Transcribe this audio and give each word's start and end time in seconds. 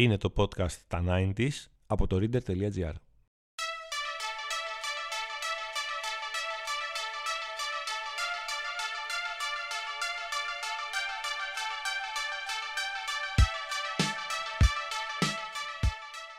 Είναι 0.00 0.16
το 0.16 0.32
podcast 0.36 0.76
τα 0.88 1.04
90s 1.08 1.48
από 1.86 2.06
το 2.06 2.16
reader.gr. 2.20 2.92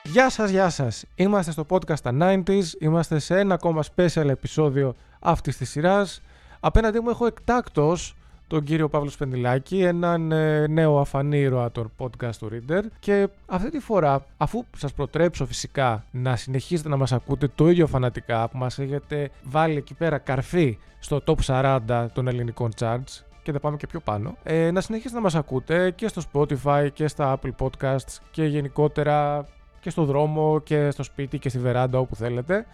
Γεια 0.03 0.29
σας, 0.29 0.49
γεια 0.49 0.69
σας. 0.69 1.05
Είμαστε 1.15 1.51
στο 1.51 1.65
podcast 1.69 1.99
τα 1.99 2.17
90s, 2.21 2.63
είμαστε 2.79 3.19
σε 3.19 3.39
ένα 3.39 3.53
ακόμα 3.53 3.83
special 3.95 4.27
επεισόδιο 4.29 4.95
αυτής 5.19 5.57
της 5.57 5.69
σειράς. 5.69 6.21
Απέναντί 6.59 6.99
μου 6.99 7.09
έχω 7.09 7.25
εκτάκτος 7.25 8.15
τον 8.51 8.63
κύριο 8.63 8.89
Παύλος 8.89 9.13
Σπενδυλάκη, 9.13 9.81
έναν 9.81 10.31
ε, 10.31 10.67
νέο 10.67 10.99
αφανή 10.99 11.39
ήρωα 11.39 11.71
των 11.71 11.91
podcast 11.97 12.35
του 12.39 12.49
Reader. 12.51 12.81
Και 12.99 13.27
αυτή 13.45 13.69
τη 13.69 13.79
φορά, 13.79 14.25
αφού 14.37 14.65
σας 14.77 14.93
προτρέψω 14.93 15.45
φυσικά 15.45 16.05
να 16.11 16.35
συνεχίσετε 16.35 16.89
να 16.89 16.97
μας 16.97 17.11
ακούτε 17.11 17.47
το 17.55 17.69
ίδιο 17.69 17.87
φανατικά 17.87 18.49
που 18.49 18.57
μας 18.57 18.79
έχετε 18.79 19.29
βάλει 19.43 19.77
εκεί 19.77 19.93
πέρα 19.93 20.17
καρφί 20.17 20.77
στο 20.99 21.21
top 21.25 21.35
40 21.45 22.07
των 22.13 22.27
ελληνικών 22.27 22.71
charts, 22.79 23.23
και 23.43 23.51
θα 23.51 23.59
πάμε 23.59 23.77
και 23.77 23.87
πιο 23.87 23.99
πάνω. 23.99 24.37
Ε, 24.43 24.71
να 24.71 24.81
συνεχίσετε 24.81 25.15
να 25.15 25.21
μας 25.21 25.35
ακούτε 25.35 25.91
και 25.91 26.07
στο 26.07 26.21
Spotify 26.33 26.87
και 26.93 27.07
στα 27.07 27.39
Apple 27.39 27.51
Podcasts 27.59 28.17
και 28.31 28.43
γενικότερα 28.45 29.45
και 29.79 29.89
στο 29.89 30.03
δρόμο 30.03 30.61
και 30.63 30.91
στο 30.91 31.03
σπίτι 31.03 31.39
και 31.39 31.49
στη 31.49 31.59
βεράντα 31.59 31.99
όπου 31.99 32.15
θέλετε. 32.15 32.65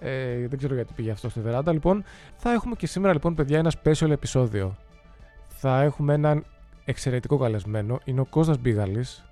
Ε, 0.00 0.46
δεν 0.48 0.58
ξέρω 0.58 0.74
γιατί 0.74 0.92
πήγε 0.96 1.10
αυτό 1.10 1.28
στη 1.28 1.40
βεράντα. 1.40 1.72
Λοιπόν, 1.72 2.04
θα 2.36 2.52
έχουμε 2.52 2.74
και 2.74 2.86
σήμερα 2.86 3.12
λοιπόν 3.12 3.34
παιδιά 3.34 3.58
ένα 3.58 3.72
special 3.84 4.10
επεισόδιο. 4.10 4.76
Θα 5.60 5.80
έχουμε 5.82 6.14
έναν 6.14 6.44
εξαιρετικό 6.84 7.38
καλεσμένο. 7.38 8.00
Είναι 8.04 8.20
ο 8.20 8.24
Κώστας 8.24 8.58
Μπίγαλης. 8.58 9.24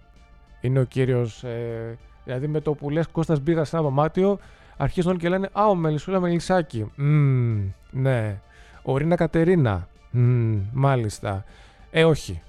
Είναι 0.60 0.80
ο 0.80 0.84
κύριος... 0.84 1.44
Ε, 1.44 1.98
δηλαδή 2.24 2.46
με 2.46 2.60
το 2.60 2.74
που 2.74 2.90
λες 2.90 3.06
Κώστας 3.06 3.40
Μπίγαλης 3.40 3.68
σε 3.68 3.76
ένα 3.76 3.84
δωμάτιο 3.84 4.38
αρχίζουν 4.76 5.10
όλοι 5.10 5.20
και 5.20 5.28
λένε 5.28 5.48
«Α, 5.52 5.66
ο 5.66 5.74
Μελισσούλα 5.74 6.20
Μελισσάκη». 6.20 6.92
Μμμ, 6.96 7.72
ναι. 7.90 8.40
Ο 8.82 8.96
Ρίνα 8.96 9.16
Κατερίνα. 9.16 9.88
Μμμ, 10.10 10.60
μάλιστα. 10.72 11.44
Ε, 11.90 12.04
όχι. 12.04 12.42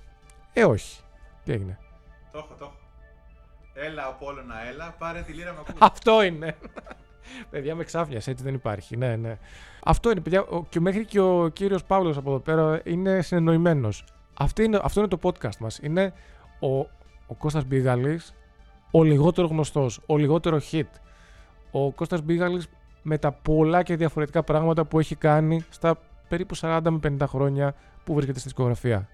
Ε, 0.53 0.64
όχι. 0.64 1.00
Τι 1.44 1.52
έγινε; 1.52 1.78
Το 2.31 2.38
έχω, 2.38 2.53
το 2.59 2.66
έχω. 2.66 2.75
Έλα 3.73 4.06
από 4.06 4.25
όλο 4.25 4.41
να 4.41 4.67
έλα, 4.67 4.95
πάρε 4.97 5.22
τη 5.22 5.34
λίρα 5.34 5.52
με 5.52 5.59
ακούς. 5.59 5.81
Αυτό 5.91 6.23
είναι. 6.23 6.56
Παιδιά 7.50 7.75
με 7.75 7.83
ξάφνιασε, 7.83 8.31
έτσι 8.31 8.44
δεν 8.44 8.53
υπάρχει. 8.53 8.97
Ναι, 8.97 9.16
ναι. 9.16 9.38
Αυτό 9.83 10.11
είναι, 10.11 10.20
παιδιά. 10.20 10.42
Ο- 10.42 10.66
Και 10.70 10.80
μέχρι 10.80 11.06
και 11.06 11.20
ο 11.20 11.47
κύριος 11.53 11.84
Παύλος 11.84 12.17
από 12.17 12.30
εδώ 12.30 12.39
πέρα 12.39 12.81
είναι 12.84 13.22
συνεννοημένος. 13.22 14.03
Αυτό 14.39 14.61
είναι, 14.64 14.80
αυτό 14.84 15.00
είναι 15.00 15.09
το 15.09 15.19
podcast 15.23 15.58
μας. 15.59 15.80
Είναι 15.81 16.14
ο, 16.59 16.78
ο 17.28 17.36
Κώστας 17.38 17.66
Μπίγαλης, 17.66 18.34
ο 18.92 19.03
λιγότερο 19.03 19.47
γνωστός, 19.47 20.00
ο 20.06 20.17
λιγότερο 20.17 20.59
hit. 20.72 20.84
Ο 21.72 21.92
Κώστας 21.92 22.22
Μπίγαλης 22.22 22.67
με 23.02 23.17
τα 23.17 23.31
πολλά 23.31 23.84
και 23.84 23.95
διαφορετικά 23.95 24.44
πράγματα 24.44 24.86
που 24.86 25.00
έχει 25.00 25.16
κάνει 25.16 25.66
στα 25.69 25.97
περίπου 26.28 26.56
40 26.58 26.80
με 26.89 27.00
50 27.19 27.25
χρόνια 27.28 27.75
που 28.03 28.14
βρίσκεται 28.14 28.39
στη 28.39 28.47
δισκογραφία. 28.47 29.08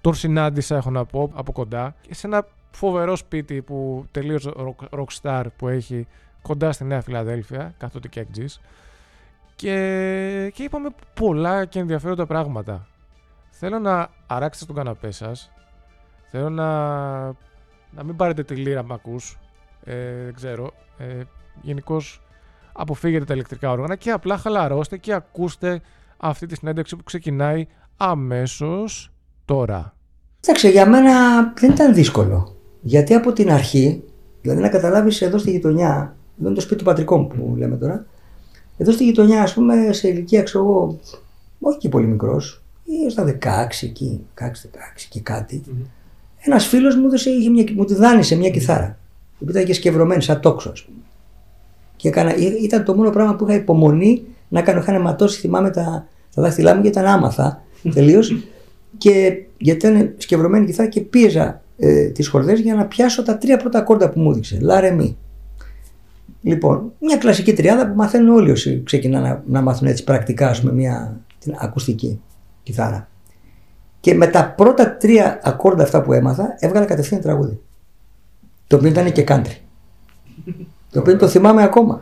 Τον 0.00 0.14
συνάντησα, 0.14 0.76
έχω 0.76 0.90
να 0.90 1.04
πω, 1.04 1.30
από 1.34 1.52
κοντά 1.52 1.94
και 2.00 2.14
σε 2.14 2.26
ένα 2.26 2.46
φοβερό 2.70 3.16
σπίτι 3.16 3.62
που 3.62 4.06
τελείως 4.10 4.48
rock, 4.56 5.02
rockstar 5.04 5.44
που 5.56 5.68
έχει 5.68 6.06
κοντά 6.42 6.72
στη 6.72 6.84
Νέα 6.84 7.00
Φιλαδέλφια, 7.00 7.74
καθότι 7.78 8.08
και 8.08 8.20
εκτζής. 8.20 8.60
Και, 9.56 10.50
και 10.54 10.62
είπαμε 10.62 10.88
πολλά 11.14 11.64
και 11.64 11.78
ενδιαφέροντα 11.78 12.26
πράγματα. 12.26 12.86
Θέλω 13.50 13.78
να 13.78 14.08
αράξετε 14.26 14.66
τον 14.66 14.74
καναπέ 14.74 15.10
σας. 15.10 15.52
Θέλω 16.30 16.50
να, 16.50 16.66
να 17.90 18.04
μην 18.04 18.16
πάρετε 18.16 18.42
τη 18.42 18.54
λύρα 18.54 18.82
μ' 18.82 18.92
ακούς. 18.92 19.38
Ε, 19.84 20.24
δεν 20.24 20.34
ξέρω. 20.34 20.72
Ε, 20.98 21.20
Γενικώς 21.60 22.22
αποφύγετε 22.72 23.24
τα 23.24 23.34
ηλεκτρικά 23.34 23.70
όργανα 23.70 23.96
και 23.96 24.10
απλά 24.10 24.36
χαλαρώστε 24.36 24.96
και 24.96 25.12
ακούστε 25.12 25.80
αυτή 26.16 26.46
τη 26.46 26.56
συνέντευξη 26.56 26.96
που 26.96 27.02
ξεκινάει 27.02 27.66
αμέσως 27.96 29.12
τώρα. 29.44 29.94
Κοίταξε, 30.40 30.68
για 30.68 30.86
μένα 30.86 31.42
δεν 31.56 31.70
ήταν 31.70 31.94
δύσκολο. 31.94 32.56
Γιατί 32.80 33.14
από 33.14 33.32
την 33.32 33.50
αρχή, 33.50 34.04
δηλαδή 34.40 34.60
να 34.60 34.68
καταλάβεις 34.68 35.22
εδώ 35.22 35.38
στη 35.38 35.50
γειτονιά, 35.50 36.16
εδώ 36.42 36.50
είναι 36.50 36.54
το 36.54 36.60
σπίτι 36.60 36.78
του 36.78 36.84
πατρικού 36.84 37.16
μου 37.18 37.26
που 37.26 37.54
λέμε 37.58 37.76
τώρα, 37.76 38.06
εδώ 38.78 38.92
στη 38.92 39.04
γειτονιά, 39.04 39.42
ας 39.42 39.54
πούμε, 39.54 39.92
σε 39.92 40.08
ηλικία, 40.08 40.42
ξέρω 40.42 40.64
εγώ, 40.64 40.98
όχι 41.60 41.78
και 41.78 41.88
πολύ 41.88 42.06
μικρός, 42.06 42.62
ή 42.84 43.10
στα 43.10 43.24
16 43.24 43.86
εκεί, 43.86 44.20
16-16 44.34 45.06
και 45.08 45.20
κάτι, 45.20 45.62
ένας 46.40 46.66
φίλος 46.66 46.96
μου, 46.96 47.06
έδωσε- 47.06 47.30
είχε 47.32 47.50
μια, 47.50 47.64
μου 47.74 47.84
τη 47.84 47.94
δάνεισε 47.94 48.36
μια 48.36 48.50
κιθάρα. 48.50 48.96
Που 49.38 49.46
ήταν 49.50 49.64
και 49.64 49.74
σκευρωμένη, 49.74 50.22
σαν 50.22 50.40
τόξο, 50.40 50.70
ας 50.70 50.82
πούμε. 50.82 50.96
Και 51.96 52.08
έκανα, 52.08 52.36
ή- 52.36 52.58
ήταν 52.62 52.84
το 52.84 52.94
μόνο 52.94 53.10
πράγμα 53.10 53.34
που 53.36 53.44
είχα 53.48 53.54
υπομονή 53.54 54.22
να 54.48 54.62
κάνω. 54.62 54.80
Είχαν 54.80 55.00
ματώσει, 55.00 55.40
θυμάμαι 55.40 55.70
τα, 55.70 56.06
τα 56.34 56.42
δάχτυλά 56.42 56.74
μου 56.76 56.82
και 56.82 56.88
ήταν 56.88 57.06
άμαθα 57.06 57.62
τελείως. 57.94 58.44
και 58.98 59.42
γιατί 59.58 59.86
ήταν 59.86 60.14
σκευρωμένη 60.16 60.66
κιθάρα 60.66 60.88
και 60.88 61.00
πίεζα 61.00 61.62
ε, 61.78 62.04
τις 62.08 62.28
χορδές 62.28 62.60
για 62.60 62.74
να 62.74 62.84
πιάσω 62.86 63.22
τα 63.22 63.38
τρία 63.38 63.56
πρώτα 63.56 63.78
ακόρτα 63.78 64.10
που 64.10 64.20
μου 64.20 64.30
έδειξε. 64.30 64.58
Λα, 64.60 64.80
ρε, 64.80 64.90
μη. 64.90 65.16
Λοιπόν, 66.42 66.92
μια 66.98 67.16
κλασική 67.16 67.52
τριάδα 67.52 67.88
που 67.88 67.94
μαθαίνουν 67.96 68.34
όλοι 68.34 68.50
όσοι 68.50 68.82
ξεκινάνε 68.84 69.28
να, 69.28 69.42
να 69.46 69.60
μάθουν 69.60 69.86
έτσι 69.86 70.04
πρακτικά, 70.04 70.48
ας 70.48 70.60
πούμε, 70.60 70.72
μια 70.72 71.20
την 71.38 71.54
ακουστική 71.58 72.20
κιθάρα. 72.62 73.08
Και 74.00 74.14
με 74.14 74.26
τα 74.26 74.50
πρώτα 74.56 74.96
τρία 74.96 75.40
ακόρτα 75.42 75.82
αυτά 75.82 76.02
που 76.02 76.12
έμαθα, 76.12 76.56
έβγαλα 76.58 76.86
κατευθείαν 76.86 77.20
τραγούδι. 77.20 77.60
Το 78.66 78.76
οποίο 78.76 78.88
ήταν 78.88 79.12
και 79.12 79.24
country. 79.28 79.56
το 80.90 81.00
οποίο 81.00 81.16
το 81.16 81.28
θυμάμαι 81.28 81.62
ακόμα. 81.62 82.00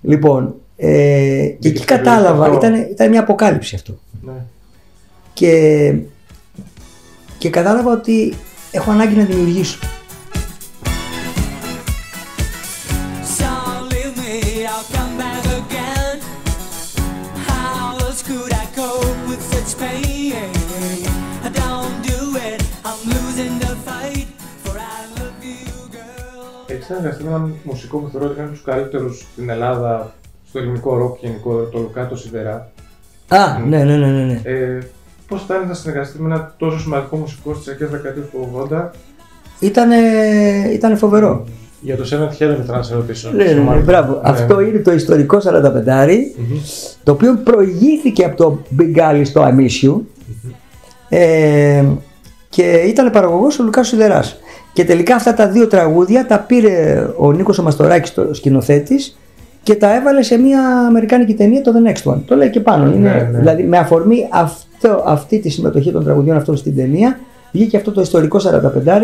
Λοιπόν, 0.00 0.54
ε, 0.76 1.46
και 1.58 1.68
εκεί 1.68 1.84
κατάλαβα, 1.84 2.52
ήταν, 2.52 2.74
ήταν 2.74 3.08
μια 3.08 3.20
αποκάλυψη 3.20 3.74
αυτό 3.74 3.98
Ναι. 4.22 4.32
και, 5.32 5.94
και 7.38 7.50
κατάλαβα 7.50 7.92
ότι 7.92 8.34
έχω 8.70 8.90
ανάγκη 8.90 9.16
να 9.16 9.24
δημιουργήσω. 9.24 9.78
Girl. 26.88 26.92
Έχει 26.92 26.94
συνεργαστεί 26.94 27.22
με 27.24 27.28
έναν 27.30 27.54
μουσικό 27.64 27.98
που 27.98 28.08
θεωρώ 28.08 28.26
ότι 28.26 28.34
είναι 28.34 28.44
από 28.44 28.52
τους 28.54 28.62
καλύτερους 28.64 29.26
στην 29.32 29.50
Ελλάδα 29.50 30.12
στο 30.48 30.58
ελληνικό 30.58 30.96
ροκ 30.96 31.16
γενικότερα, 31.20 31.68
το 31.68 31.78
Λουκάτο 31.78 32.16
Σιδερά. 32.16 32.70
Α, 33.28 33.58
ναι, 33.68 33.84
ναι, 33.84 33.96
ναι, 33.96 34.06
ναι. 34.06 34.24
ναι. 34.24 34.40
Ε, 34.44 34.78
Πώς 35.28 35.42
ήταν 35.42 35.68
να 35.68 35.74
συνεργαστεί 35.74 36.22
με 36.22 36.34
ένα 36.34 36.54
τόσο 36.58 36.78
σημαντικό 36.80 37.16
μουσικό 37.16 37.54
στις 37.54 37.68
αρχές 37.68 37.90
δεκαετίας 37.90 38.26
του 38.30 38.68
80 38.70 38.88
Ήτανε, 39.60 39.96
ήτανε 40.72 40.94
φοβερό. 40.94 41.44
για 41.80 41.96
το 41.96 42.02
Seventh 42.10 42.42
Heaven, 42.42 42.58
ήθελα 42.60 42.76
να 42.76 42.82
σε 42.82 42.94
ρωτήσω. 42.94 43.30
Ναι, 43.30 43.44
ναι, 43.44 43.52
ναι, 43.52 43.60
Μάρτιν. 43.60 43.84
μπράβο. 43.84 44.12
Ναι. 44.12 44.20
Αυτό 44.22 44.60
είναι 44.60 44.78
το 44.78 44.92
ιστορικό 44.92 45.38
45 45.38 45.42
Μμμ. 46.36 46.58
το 47.02 47.12
οποίο 47.12 47.34
προηγήθηκε 47.44 48.24
από 48.24 48.36
το 48.36 48.58
Big 48.78 48.98
Alley 48.98 49.22
στο 49.24 49.42
I 49.44 49.54
Miss 49.60 49.86
You 49.88 50.00
ε, 51.08 51.84
και 52.48 52.62
ήταν 52.72 53.10
παραγωγός 53.10 53.58
ο 53.58 53.62
Λουκάς 53.62 53.88
Σιδεράς. 53.88 54.36
Και 54.76 54.84
τελικά 54.84 55.14
αυτά 55.14 55.34
τα 55.34 55.48
δύο 55.48 55.66
τραγούδια 55.66 56.26
τα 56.26 56.38
πήρε 56.38 57.06
ο 57.16 57.32
Νίκος 57.32 57.58
ο 57.58 57.62
Μαστοράκης, 57.62 58.14
το 58.14 58.34
σκηνοθέτης 58.34 59.18
και 59.62 59.74
τα 59.74 59.94
έβαλε 59.94 60.22
σε 60.22 60.36
μια 60.36 60.60
αμερικάνικη 60.88 61.34
ταινία 61.34 61.62
το 61.62 61.72
The 61.74 61.88
Next 61.88 62.12
One. 62.12 62.20
Το 62.26 62.36
λέει 62.36 62.50
και 62.50 62.60
πάνω. 62.60 62.86
Είναι, 62.86 63.10
Ναι, 63.10 63.28
ναι. 63.32 63.38
Δηλαδή 63.38 63.62
με 63.62 63.78
αφορμή 63.78 64.28
αυτό, 64.32 65.02
αυτή 65.06 65.38
τη 65.38 65.48
συμμετοχή 65.48 65.92
των 65.92 66.04
τραγουδιών 66.04 66.36
αυτών 66.36 66.56
στην 66.56 66.76
ταινία 66.76 67.18
βγήκε 67.52 67.76
αυτό 67.76 67.92
το 67.92 68.00
ιστορικό 68.00 68.38
45 68.38 69.00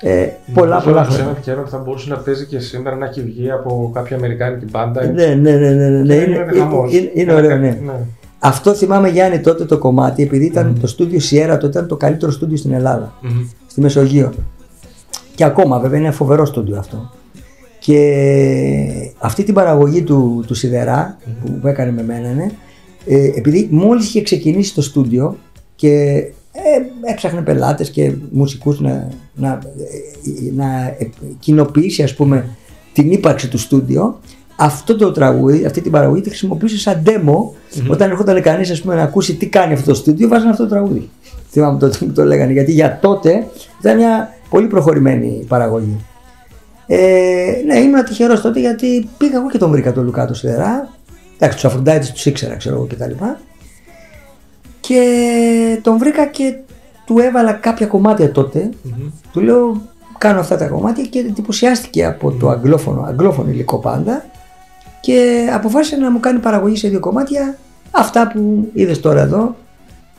ε, 0.00 0.28
πολλά 0.54 0.80
πολλά 0.80 1.04
Το 1.04 1.10
χρόνια. 1.10 1.34
Seventh 1.34 1.50
Heaven 1.50 1.66
θα 1.66 1.78
μπορούσε 1.78 2.10
να 2.10 2.16
παίζει 2.16 2.46
και 2.46 2.58
σήμερα 2.58 2.96
να 2.96 3.06
έχει 3.06 3.22
βγει 3.22 3.50
από 3.50 3.90
κάποια 3.94 4.16
αμερικάνικη 4.16 4.64
μπάντα. 4.70 5.06
Ναι, 5.06 5.26
ναι, 5.26 5.50
ναι, 5.50 5.70
ναι, 5.70 5.88
ναι, 5.88 6.02
ναι. 6.02 6.14
Και 6.14 6.30
Είναι, 6.30 6.46
χαμός. 6.58 6.92
είναι, 6.92 7.10
είναι 7.14 7.32
ωραίο, 7.32 7.56
ναι. 7.56 7.78
ναι. 7.84 7.92
Αυτό 8.38 8.74
θυμάμαι 8.74 9.08
Γιάννη 9.08 9.40
τότε 9.40 9.64
το 9.64 9.78
κομμάτι, 9.78 10.22
επειδή 10.22 10.44
ήταν 10.44 10.78
το 10.80 10.86
στούντιο 10.86 11.20
Sierra, 11.30 11.56
τότε 11.60 11.66
ήταν 11.66 11.86
το 11.86 11.96
καλύτερο 11.96 12.32
στούντιο 12.32 12.56
στην 12.56 12.72
Ελλάδα, 12.72 13.12
Μμμ. 13.20 13.46
στη 13.66 13.80
Μεσογείο. 13.80 14.32
Και 15.36 15.44
ακόμα 15.44 15.78
βέβαια 15.78 15.98
είναι 15.98 16.06
ένα 16.06 16.16
φοβερό 16.16 16.44
στούντιο 16.44 16.78
αυτό. 16.78 17.10
Και 17.78 19.12
αυτή 19.18 19.44
την 19.44 19.54
παραγωγή 19.54 20.02
του, 20.02 20.44
του 20.46 20.54
Σιδερά 20.54 21.16
που, 21.40 21.58
που 21.60 21.66
έκανε 21.66 21.90
με 21.92 22.02
μένα, 22.02 22.32
ναι, 22.32 22.46
ε, 23.06 23.24
επειδή 23.24 23.68
μόλις 23.70 24.08
είχε 24.08 24.22
ξεκινήσει 24.22 24.74
το 24.74 24.82
στούντιο 24.82 25.36
και 25.76 25.90
ε, 26.52 27.10
έψαχνε 27.10 27.42
πελάτες 27.42 27.90
και 27.90 28.12
μουσικούς 28.30 28.80
να, 28.80 29.08
να, 29.34 29.48
ε, 29.48 30.52
να 30.54 30.86
ε, 30.86 31.10
κοινοποιήσει 31.38 32.02
ας 32.02 32.14
πούμε 32.14 32.48
την 32.92 33.10
ύπαρξη 33.10 33.48
του 33.48 33.58
στούντιο 33.58 34.18
αυτό 34.56 34.96
το 34.96 35.12
τραγούδι, 35.12 35.64
αυτή 35.64 35.80
την 35.80 35.90
παραγωγή 35.92 36.20
τη 36.20 36.28
χρησιμοποιούσε 36.28 36.78
σαν 36.78 37.02
demo 37.06 37.34
όταν 37.88 38.10
έρχονταν 38.10 38.42
κανείς 38.42 38.84
να 38.84 39.02
ακούσει 39.02 39.34
τι 39.34 39.46
κάνει 39.46 39.72
αυτό 39.72 39.90
το 39.90 39.94
στούντιο, 39.96 40.28
βάζανε 40.28 40.50
αυτό 40.50 40.62
το 40.62 40.68
τραγούδι. 40.68 41.08
Θυμάμαι 41.50 41.78
τότε 41.78 41.98
που 41.98 42.12
το 42.12 42.24
λέγανε. 42.24 42.52
Γιατί 42.52 42.72
για 42.72 42.98
τότε 43.02 43.46
ήταν 43.80 43.96
μια 43.96 44.35
πολύ 44.48 44.66
προχωρημένη 44.66 45.44
παραγωγή. 45.48 46.04
Ε, 46.86 47.62
ναι, 47.66 47.78
ήμουν 47.78 48.04
τυχερό 48.04 48.40
τότε 48.40 48.60
γιατί 48.60 49.08
πήγα 49.18 49.36
εγώ 49.36 49.48
και 49.50 49.58
τον 49.58 49.70
βρήκα 49.70 49.92
τον 49.92 50.04
Λουκά 50.04 50.26
το 50.26 50.34
Σιδερά. 50.34 50.88
Εντάξει, 51.34 51.56
τους 51.56 51.64
Αφροντάιτες 51.64 52.12
τους 52.12 52.26
ήξερα, 52.26 52.56
ξέρω 52.56 52.74
εγώ 52.74 52.86
κτλ. 52.86 53.24
Και 54.80 55.80
τον 55.82 55.98
βρήκα 55.98 56.26
και 56.26 56.54
του 57.06 57.18
έβαλα 57.18 57.52
κάποια 57.52 57.86
κομμάτια 57.86 58.32
τότε. 58.32 58.70
Του 59.32 59.40
λέω, 59.40 59.80
κάνω 60.18 60.40
αυτά 60.40 60.56
τα 60.56 60.66
κομμάτια 60.66 61.04
και 61.04 61.18
εντυπωσιάστηκε 61.18 62.04
από 62.04 62.32
το 62.32 62.48
αγγλόφωνο, 62.48 63.02
αγγλόφωνο 63.02 63.50
υλικό 63.50 63.78
πάντα 63.78 64.24
και 65.00 65.48
αποφάσισε 65.52 65.96
να 65.96 66.10
μου 66.10 66.20
κάνει 66.20 66.38
παραγωγή 66.38 66.76
σε 66.76 66.88
δύο 66.88 67.00
κομμάτια 67.00 67.58
αυτά 67.90 68.30
που 68.32 68.70
είδες 68.72 69.00
τώρα 69.00 69.20
εδώ 69.20 69.56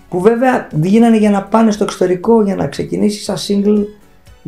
που 0.09 0.21
βέβαια 0.21 0.67
γίνανε 0.81 1.17
για 1.17 1.29
να 1.29 1.43
πάνε 1.43 1.71
στο 1.71 1.83
εξωτερικό 1.83 2.43
για 2.43 2.55
να 2.55 2.67
ξεκινήσει 2.67 3.23
σαν 3.23 3.35
single 3.47 3.83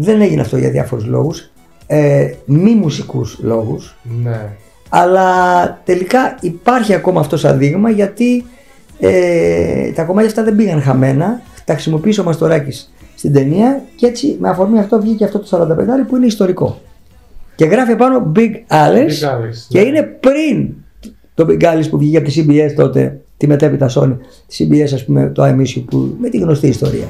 δεν 0.01 0.21
έγινε 0.21 0.41
αυτό 0.41 0.57
για 0.57 0.69
διάφορους 0.69 1.05
λόγους 1.05 1.51
ε, 1.87 2.31
μη 2.45 2.75
μουσικούς 2.75 3.39
λόγους 3.41 3.95
Ναι. 4.23 4.49
αλλά 4.89 5.81
τελικά 5.85 6.37
υπάρχει 6.41 6.93
ακόμα 6.93 7.19
αυτό 7.19 7.37
σαν 7.37 7.57
δείγμα 7.57 7.89
γιατί 7.89 8.45
ε, 8.99 9.91
τα 9.91 10.03
κομμάτια 10.03 10.29
αυτά 10.29 10.43
δεν 10.43 10.55
πήγαν 10.55 10.81
χαμένα. 10.81 11.41
Τα 11.65 11.73
χρησιμοποίησε 11.73 12.21
ο 12.21 12.23
Μαστοράκης 12.23 12.93
στην 13.15 13.33
ταινία 13.33 13.83
και 13.95 14.05
έτσι 14.05 14.37
με 14.39 14.49
αφορμή 14.49 14.79
αυτό 14.79 15.01
βγήκε 15.01 15.23
αυτό 15.23 15.39
το 15.39 15.47
45 15.51 15.75
που 16.07 16.15
είναι 16.15 16.25
ιστορικό. 16.25 16.81
Και 17.55 17.65
γράφει 17.65 17.95
πάνω 17.95 18.31
Big 18.35 18.51
Alice, 18.67 18.95
Big 18.97 19.27
Alice, 19.27 19.65
και 19.67 19.79
ναι. 19.79 19.87
είναι 19.87 20.01
πριν 20.01 20.69
το 21.33 21.45
Big 21.49 21.63
Alice 21.63 21.89
που 21.89 21.97
βγήκε 21.97 22.17
από 22.17 22.27
τη 22.29 22.45
CBS 22.47 22.73
τότε, 22.75 23.21
τη 23.37 23.47
μετέπειτα 23.47 23.89
Sony, 23.95 24.17
τη 24.47 24.67
CBS 24.69 24.93
ας 24.93 25.05
πούμε 25.05 25.31
το 25.35 25.43
I 25.43 25.51
Miss 25.51 25.77
You, 25.77 25.83
που, 25.85 26.15
με 26.19 26.29
τη 26.29 26.37
γνωστή 26.37 26.67
ιστορία. 26.67 27.07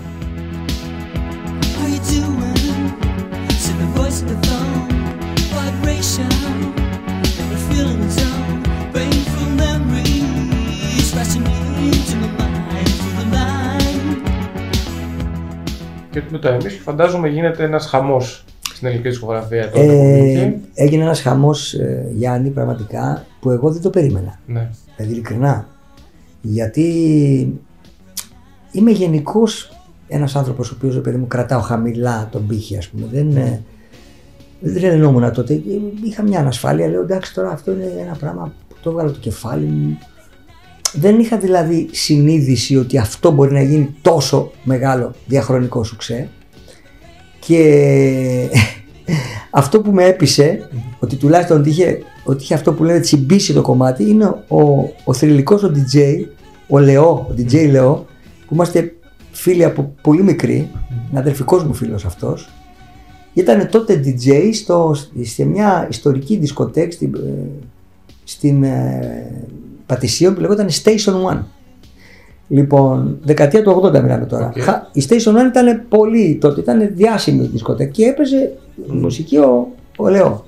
Και 16.11 16.21
με 16.31 16.37
το 16.37 16.47
εμείς 16.47 16.79
φαντάζομαι 16.83 17.27
γίνεται 17.27 17.63
ένας 17.63 17.85
χαμός 17.85 18.43
στην 18.73 18.87
ελληνική 18.87 19.09
δισκογραφία 19.09 19.69
τότε 19.69 19.85
που 19.85 19.91
Ε, 19.91 20.21
βγήκε. 20.21 20.57
έγινε 20.73 21.03
ένας 21.03 21.21
χαμός 21.21 21.73
ε, 21.73 22.11
Γιάννη 22.15 22.49
πραγματικά 22.49 23.25
που 23.39 23.49
εγώ 23.49 23.71
δεν 23.71 23.81
το 23.81 23.89
περίμενα. 23.89 24.39
Ναι. 24.45 24.69
Δηλαδή 24.95 25.13
ειλικρινά. 25.13 25.67
Γιατί 26.41 26.83
είμαι 28.71 28.91
γενικώ 28.91 29.43
ένας 30.07 30.35
άνθρωπος 30.35 30.71
ο 30.71 30.73
οποίος 30.77 31.01
παιδί 31.01 31.17
μου 31.17 31.27
κρατάω 31.27 31.61
χαμηλά 31.61 32.27
τον 32.31 32.47
πύχη, 32.47 32.77
ας 32.77 32.87
πούμε. 32.87 33.07
Δεν, 33.11 33.37
ε, 33.37 33.61
δεν 34.59 34.73
τρελαινόμουν 34.73 35.33
τότε. 35.33 35.61
Είχα 36.03 36.23
μια 36.23 36.39
ανασφάλεια. 36.39 36.87
Λέω 36.87 37.01
εντάξει, 37.01 37.33
τώρα 37.33 37.49
αυτό 37.49 37.71
είναι 37.71 37.93
ένα 38.05 38.15
πράγμα 38.19 38.53
που 38.69 38.75
το 38.81 38.89
έβγαλα 38.89 39.11
το 39.11 39.19
κεφάλι 39.19 39.65
μου. 39.65 39.97
Δεν 40.93 41.19
είχα 41.19 41.37
δηλαδή 41.37 41.89
συνείδηση 41.91 42.77
ότι 42.77 42.97
αυτό 42.97 43.31
μπορεί 43.31 43.53
να 43.53 43.61
γίνει 43.61 43.95
τόσο 44.01 44.51
μεγάλο 44.63 45.13
διαχρονικό 45.25 45.83
σουξέ. 45.83 46.29
Και 47.39 48.49
αυτό 49.51 49.81
που 49.81 49.91
με 49.91 50.03
έπεισε, 50.03 50.69
ότι 50.99 51.15
τουλάχιστον 51.15 51.59
ότι 51.59 51.69
είχε, 51.69 51.99
ότι 52.23 52.43
είχε 52.43 52.53
αυτό 52.53 52.73
που 52.73 52.83
λένε 52.83 52.99
τσιμπήσει 52.99 53.53
το 53.53 53.61
κομμάτι, 53.61 54.09
είναι 54.09 54.25
ο, 54.47 54.59
ο 55.03 55.13
θρηλυκός 55.13 55.63
ο 55.63 55.71
DJ, 55.75 56.25
ο 56.67 56.79
Λεό, 56.79 57.09
ο 57.09 57.33
DJ 57.37 57.69
Λεό, 57.71 58.05
που 58.47 58.53
είμαστε 58.53 58.93
φίλοι 59.31 59.63
από 59.63 59.93
πολύ 60.01 60.23
μικροί, 60.23 60.69
είναι 61.09 61.19
αδερφικός 61.19 61.63
μου 61.63 61.73
φίλος 61.73 62.05
αυτός. 62.05 62.49
Ήταν 63.33 63.69
τότε 63.69 64.01
DJ 64.05 64.49
στο, 64.53 64.95
σε 65.21 65.45
μια 65.45 65.87
ιστορική 65.89 66.37
δισκοτέκ 66.37 66.91
στην, 66.91 67.15
ε, 67.15 67.49
στην 68.23 68.63
ε, 68.63 69.45
Πατησίων 69.89 70.33
που 70.33 70.41
λεγόταν 70.41 70.67
Station 70.69 71.13
One. 71.33 71.39
Λοιπόν, 72.47 73.17
δεκαετία 73.23 73.63
του 73.63 73.81
80 73.85 74.01
μιλάμε 74.01 74.25
τώρα. 74.25 74.47
Οκ. 74.55 74.61
Χα- 74.61 74.87
Η 74.93 75.03
Station 75.09 75.31
One 75.31 75.47
ήταν 75.49 75.81
πολύ 75.89 76.37
τότε, 76.41 76.59
ήταν 76.61 76.91
διάσημη 76.95 77.47
δισκοτέκ 77.47 77.91
και 77.91 78.05
έπαιζε 78.05 78.51
μουσική 78.87 79.37
ο, 79.37 79.67
ο 79.97 80.09
Λεό. 80.09 80.45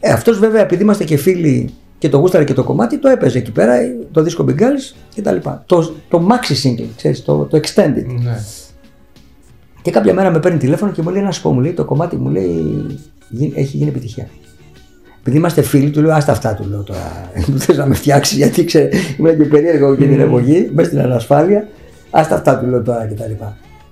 Ε, 0.00 0.10
αυτός 0.12 0.38
βέβαια 0.38 0.60
επειδή 0.62 0.82
είμαστε 0.82 1.04
και 1.04 1.16
φίλοι 1.16 1.70
και 1.98 2.08
το 2.08 2.18
γούσταρε 2.18 2.44
και 2.44 2.52
το 2.52 2.64
κομμάτι, 2.64 2.98
το 2.98 3.08
έπαιζε 3.08 3.38
εκεί 3.38 3.52
πέρα, 3.52 3.74
το 4.12 4.22
δίσκο 4.22 4.44
Big 4.48 4.60
Girls 4.60 4.94
και 5.14 5.22
τα 5.22 5.32
λοιπά. 5.32 5.62
Το, 5.66 5.92
το 6.08 6.28
maxi 6.30 6.66
single, 6.68 6.86
ξέρεις, 6.96 7.24
το, 7.24 7.44
το 7.44 7.60
extended. 7.62 8.06
Ναι. 8.22 8.38
Και 9.82 9.90
κάποια 9.90 10.14
μέρα 10.14 10.30
με 10.30 10.38
παίρνει 10.40 10.58
τηλέφωνο 10.58 10.92
και 10.92 11.02
μου 11.02 11.10
λέει 11.10 11.22
να 11.22 11.30
σου 11.30 11.42
πω, 11.42 11.52
μου 11.52 11.60
λέει 11.60 11.72
το 11.72 11.84
κομμάτι 11.84 12.16
μου 12.16 12.28
λέει 12.30 12.86
γι- 13.28 13.52
έχει 13.54 13.76
γίνει 13.76 13.88
επιτυχία. 13.88 14.28
Επειδή 15.22 15.36
είμαστε 15.36 15.62
φίλοι, 15.62 15.90
του 15.90 16.02
λέω 16.02 16.14
άστα 16.14 16.32
αυτά 16.32 16.54
του 16.54 16.68
λέω 16.68 16.82
τώρα. 16.82 17.30
Μου 17.48 17.58
θες 17.58 17.76
να 17.76 17.86
με 17.86 17.94
φτιάξεις, 17.94 18.36
γιατί 18.36 18.64
ξέρει, 18.64 18.90
ήμουν 19.18 19.36
και 19.36 19.44
περίεργο 19.44 19.96
και 19.96 20.06
την 20.06 20.20
εποχή, 20.20 20.70
μέσα 20.72 20.88
στην 20.88 21.00
ανασφάλεια. 21.00 21.68
Άστα 22.10 22.34
αυτά 22.34 22.58
του 22.58 22.66
λέω 22.66 22.82
τώρα 22.82 23.06
κτλ. 23.06 23.44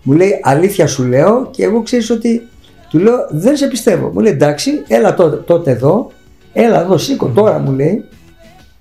Μου 0.03 0.13
λέει 0.13 0.41
αλήθεια 0.43 0.87
σου 0.87 1.05
λέω 1.05 1.49
και 1.51 1.65
εγώ 1.65 1.83
ξέρεις 1.83 2.11
ότι 2.11 2.49
του 2.91 2.99
λέω 2.99 3.17
δεν 3.31 3.57
σε 3.57 3.67
πιστεύω. 3.67 4.09
Μου 4.09 4.21
λέει 4.21 4.33
εντάξει, 4.33 4.71
έλα 4.89 5.15
τότε, 5.15 5.37
τότε 5.37 5.71
εδώ, 5.71 6.11
έλα 6.53 6.81
εδώ, 6.81 6.99
σήκω 6.99 7.27
τώρα 7.27 7.59
μου 7.59 7.73
λέει 7.73 8.05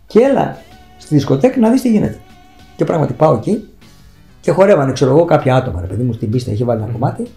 και 0.07 0.19
έλα 0.19 0.57
στη 0.97 1.15
δισκοτέκ 1.15 1.57
να 1.57 1.69
δεις 1.69 1.81
τι 1.81 1.89
γίνεται. 1.89 2.19
Και 2.75 2.85
πράγματι 2.85 3.13
πάω 3.13 3.33
εκεί 3.33 3.67
και 4.41 4.51
χορεύανε, 4.51 4.91
ξέρω 4.91 5.11
εγώ, 5.11 5.25
κάποια 5.25 5.55
άτομα. 5.55 5.81
Ρε 5.81 5.87
παιδί 5.87 6.03
μου 6.03 6.13
στην 6.13 6.29
πίστα 6.29 6.51
είχε 6.51 6.63
βάλει 6.63 6.81
ένα 6.81 6.91
κομμάτι. 6.91 7.27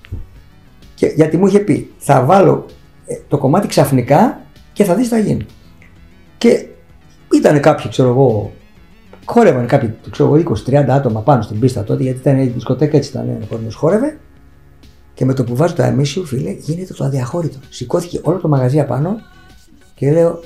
Και, 0.94 1.06
γιατί 1.06 1.36
μου 1.36 1.46
είχε 1.46 1.58
πει, 1.58 1.90
θα 1.98 2.24
βάλω 2.24 2.66
ε, 3.06 3.14
το 3.28 3.38
κομμάτι 3.38 3.66
ξαφνικά 3.66 4.40
και 4.72 4.84
θα 4.84 4.94
δεις 4.94 5.08
τι 5.08 5.14
θα 5.14 5.20
γίνει. 5.20 5.46
Και 6.38 6.66
ήταν 7.34 7.60
κάποιοι, 7.60 7.90
ξέρω 7.90 8.08
εγώ, 8.08 8.52
χόρευαν 9.24 9.66
κάποιοι, 9.66 9.94
ξέρω 10.10 10.34
εγώ, 10.34 10.54
20-30 10.66 10.74
άτομα 10.88 11.20
πάνω 11.20 11.42
στην 11.42 11.58
πίστα 11.58 11.84
τότε, 11.84 12.02
γιατί 12.02 12.18
ήταν 12.18 12.38
η 12.38 12.46
δισκοτέκα 12.46 12.96
έτσι 12.96 13.10
ήταν, 13.10 13.38
ο 13.42 13.46
κόσμος 13.48 13.74
χόρευε. 13.74 14.18
Και 15.14 15.24
με 15.24 15.34
το 15.34 15.44
που 15.44 15.56
βάζω 15.56 15.74
το 15.74 15.82
αμίσιο, 15.82 16.24
φίλε, 16.24 16.50
γίνεται 16.50 16.94
το 16.94 17.04
αδιαχώρητο. 17.04 17.58
Σηκώθηκε 17.68 18.20
όλο 18.22 18.38
το 18.38 18.48
μαγαζί 18.48 18.80
απάνω 18.80 19.20
και 19.94 20.12
λέω, 20.12 20.40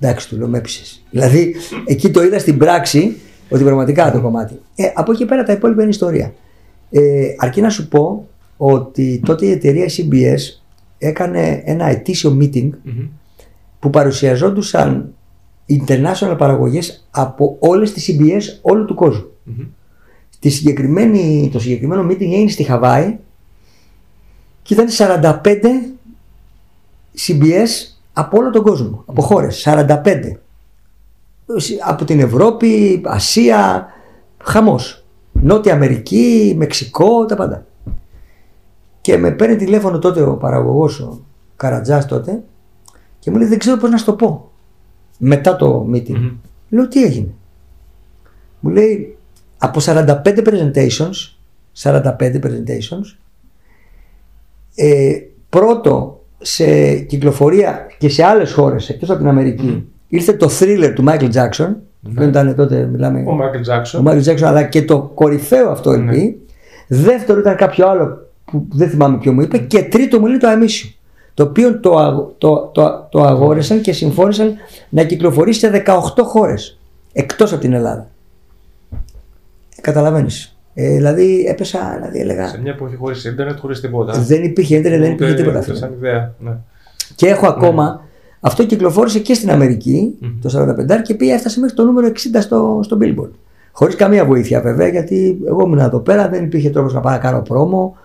εντάξει, 0.00 0.28
του 0.28 0.36
λέω, 0.36 0.48
με 0.48 0.58
έπεισες. 0.58 1.02
Δηλαδή, 1.10 1.54
εκεί 1.86 2.10
το 2.10 2.22
είδα 2.22 2.38
στην 2.38 2.58
πράξη 2.58 3.16
ότι 3.48 3.64
πραγματικά 3.64 4.12
το 4.12 4.20
κομμάτι. 4.20 4.60
Ε, 4.74 4.84
από 4.94 5.12
εκεί 5.12 5.24
πέρα 5.24 5.42
τα 5.42 5.52
υπόλοιπα 5.52 5.80
είναι 5.80 5.90
ιστορία. 5.90 6.34
Ε, 6.90 7.34
αρκεί 7.36 7.60
να 7.60 7.70
σου 7.70 7.88
πω 7.88 8.28
ότι 8.56 9.20
τότε 9.24 9.46
η 9.46 9.50
εταιρεία 9.50 9.86
CBS 9.88 10.57
έκανε 10.98 11.62
ένα 11.64 11.86
ετήσιο 11.86 12.38
meeting 12.40 12.70
Μμμ. 12.82 13.08
που 13.78 13.90
παρουσιαζόντουσαν 13.90 15.14
international 15.68 16.34
παραγωγές 16.38 17.06
από 17.10 17.56
όλες 17.58 17.92
τις 17.92 18.10
CBS 18.10 18.42
όλου 18.62 18.84
του 18.84 18.94
κόσμου. 18.94 19.26
Μμμ. 19.44 19.66
Τη 20.40 20.48
συγκεκριμένη, 20.48 21.48
το 21.52 21.58
συγκεκριμένο 21.60 22.06
meeting 22.06 22.20
έγινε 22.20 22.50
στη 22.50 22.62
Χαβάη 22.62 23.16
και 24.62 24.74
ήταν 24.74 24.86
45 24.90 25.42
CBS 27.26 27.68
από 28.12 28.38
όλο 28.38 28.50
τον 28.50 28.62
κόσμο, 28.62 29.02
από 29.06 29.22
χώρες, 29.22 29.60
45. 29.64 30.38
Από 31.86 32.04
την 32.04 32.20
Ευρώπη, 32.20 33.00
Ασία, 33.04 33.86
χαμός. 34.44 35.04
Νότια 35.32 35.72
Αμερική, 35.72 36.54
Μεξικό, 36.56 37.24
τα 37.26 37.36
πάντα. 37.36 37.66
Και 39.08 39.16
με 39.16 39.30
παίρνει 39.30 39.56
τηλέφωνο 39.56 39.98
τότε 39.98 40.22
ο 40.22 40.36
παραγωγός, 40.36 41.00
ο 41.00 41.20
Καρατζάς 41.56 42.06
τότε 42.06 42.42
και 43.18 43.30
μου 43.30 43.36
λέει 43.36 43.48
δεν 43.48 43.58
ξέρω 43.58 43.76
πώς 43.76 43.90
να 43.90 43.96
σου 43.96 44.04
το 44.04 44.12
πω. 44.12 44.50
Μετά 45.18 45.56
το 45.56 45.86
meeting. 45.92 46.18
Μμμ. 46.18 46.30
Λέω 46.68 46.88
τι 46.88 47.02
έγινε; 47.02 47.28
Μου 48.60 48.70
λέει 48.70 49.16
από 49.58 49.80
45 49.82 50.16
presentations, 50.24 51.36
45 51.82 52.02
presentations, 52.18 53.16
ε, 54.74 55.12
πρώτο 55.48 56.24
σε 56.38 56.98
κυκλοφορία 56.98 57.86
και 57.98 58.08
σε 58.08 58.24
άλλες 58.24 58.52
χώρες 58.52 58.88
εκτός 58.88 59.10
από 59.10 59.18
την 59.18 59.28
Αμερική 59.28 59.88
ήρθε 60.08 60.32
το 60.32 60.50
thriller 60.60 60.92
του 60.94 61.04
Michael 61.08 61.32
Jackson 61.32 61.74
που 62.14 62.22
ήταν 62.22 62.54
τότε 62.54 62.84
μιλάμε 62.84 63.24
Ο 63.26 63.32
Μάικλ 63.32 63.56
ο 63.56 63.60
Τζάξον. 63.60 64.04
Michael 64.08 64.24
Jackson 64.24 64.42
αλλά 64.42 64.62
και 64.62 64.84
το 64.84 65.10
κορυφαίο 65.14 65.70
αυτό 65.70 65.96
Ναι. 65.96 66.12
LP 66.12 66.34
δεύτερο 66.88 67.40
ήταν 67.40 67.56
κάποιο 67.56 67.88
άλλο 67.88 68.27
που 68.50 68.66
δεν 68.72 68.88
θυμάμαι 68.88 69.18
ποιο 69.18 69.32
μου 69.32 69.40
είπε 69.40 69.58
και 69.58 69.82
τρίτο 69.82 70.20
μου 70.20 70.26
λέει 70.26 70.36
το 70.38 70.48
Αμίσιο 70.48 70.90
το 71.34 71.42
οποίο 71.44 71.80
το, 71.80 71.96
αγ- 71.98 72.26
το, 72.38 72.70
το, 72.74 73.06
το 73.10 73.22
αγόρεσαν 73.22 73.80
και 73.80 73.92
συμφώνησαν 73.92 74.54
να 74.88 75.04
κυκλοφορήσει 75.04 75.58
σε 75.60 75.82
18 75.86 75.98
χώρες 76.24 76.78
εκτός 77.12 77.52
από 77.52 77.60
την 77.60 77.72
Ελλάδα 77.72 78.08
ε, 79.76 79.80
καταλαβαίνεις 79.80 80.56
ε, 80.74 80.88
δηλαδή 80.94 81.44
έπεσα 81.48 81.92
δηλαδή 81.96 82.18
έλεγα 82.20 82.48
Σε 82.48 82.60
μια 82.60 82.72
εποχή 82.72 82.96
χωρίς 82.96 83.24
ίντερνετ, 83.24 83.58
χωρίς 83.58 83.80
τίποτα. 83.80 84.18
δεν 84.18 84.42
υπήρχε 84.44 84.76
ίντερνετ, 84.76 85.00
δεν 85.00 85.10
υπήρχε 85.12 85.32
Ούτε- 85.32 85.42
τίποτα. 85.42 85.58
ούτε 85.58 85.66
φίλε. 85.66 85.78
Σαν 85.78 85.92
ιδέα. 85.92 86.34
Ναι. 86.38 86.56
Και 87.14 87.28
έχω 87.28 87.46
ακόμα. 87.46 88.06
Αυτό 88.40 88.64
κυκλοφόρησε 88.66 89.18
και 89.18 89.34
στην 89.34 89.50
αμερικη 89.50 90.14
το 90.42 90.74
45 90.98 91.02
και 91.02 91.14
πήγε, 91.14 91.32
έφτασε 91.32 91.60
μέχρι 91.60 91.76
το 91.76 91.84
νούμερο 91.84 92.08
60 92.08 92.12
στο, 92.40 92.80
στο 92.82 92.98
Billboard. 93.00 93.30
Χωρίς 93.72 93.94
καμία 93.96 94.24
βοήθεια 94.24 94.60
βέβαια, 94.60 94.88
γιατί 94.88 95.38
εγώ 95.46 95.62
ήμουν 95.64 95.78
εδώ 95.78 95.98
πέρα, 96.00 96.28
δεν 96.28 96.44
υπήρχε 96.44 96.70
τρόπος 96.70 96.94
να 96.94 97.00
πάω 97.00 97.12
να 97.12 97.18
κάνω 97.18 97.42
πρόμο. 97.42 97.96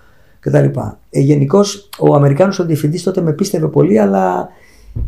Κτλ. 0.43 0.79
Ε, 1.09 1.19
Γενικώς 1.19 1.89
ο 1.99 2.15
Αμερικάνος 2.15 2.59
ο 2.59 2.65
διευθυντής 2.65 3.03
τότε 3.03 3.21
με 3.21 3.31
πίστευε 3.33 3.67
πολύ, 3.67 3.99
αλλά 3.99 4.49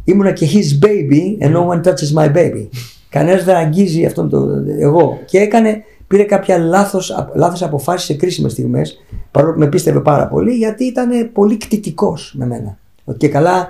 ήμουνα 0.03 0.31
και 0.31 0.47
his 0.53 0.85
baby 0.85 1.45
and 1.45 1.51
no 1.55 1.67
one 1.67 1.81
touches 1.87 2.21
my 2.23 2.33
baby. 2.35 2.67
Κανένας 3.09 3.43
δεν 3.43 3.55
αγγίζει 3.55 4.05
αυτόν 4.05 4.29
τον 4.29 4.65
εγώ. 4.79 5.19
Και 5.25 5.37
έκανε, 5.39 5.83
πήρε 6.07 6.23
κάποια 6.23 6.57
λάθος, 6.57 7.29
λάθος 7.35 7.63
αποφάσεις 7.63 8.05
σε 8.05 8.13
κρίσιμες 8.13 8.51
στιγμές, 8.51 9.01
παρόλο 9.31 9.53
που 9.53 9.59
με 9.59 9.67
πίστευε 9.67 9.99
πάρα 9.99 10.27
πολύ, 10.27 10.53
γιατί 10.53 10.83
ήταν 10.83 11.09
πολύ 11.33 11.57
κτητικός 11.57 12.33
με 12.37 12.45
μένα. 12.45 12.77
Ότι 13.05 13.17
και 13.17 13.27
καλά, 13.27 13.69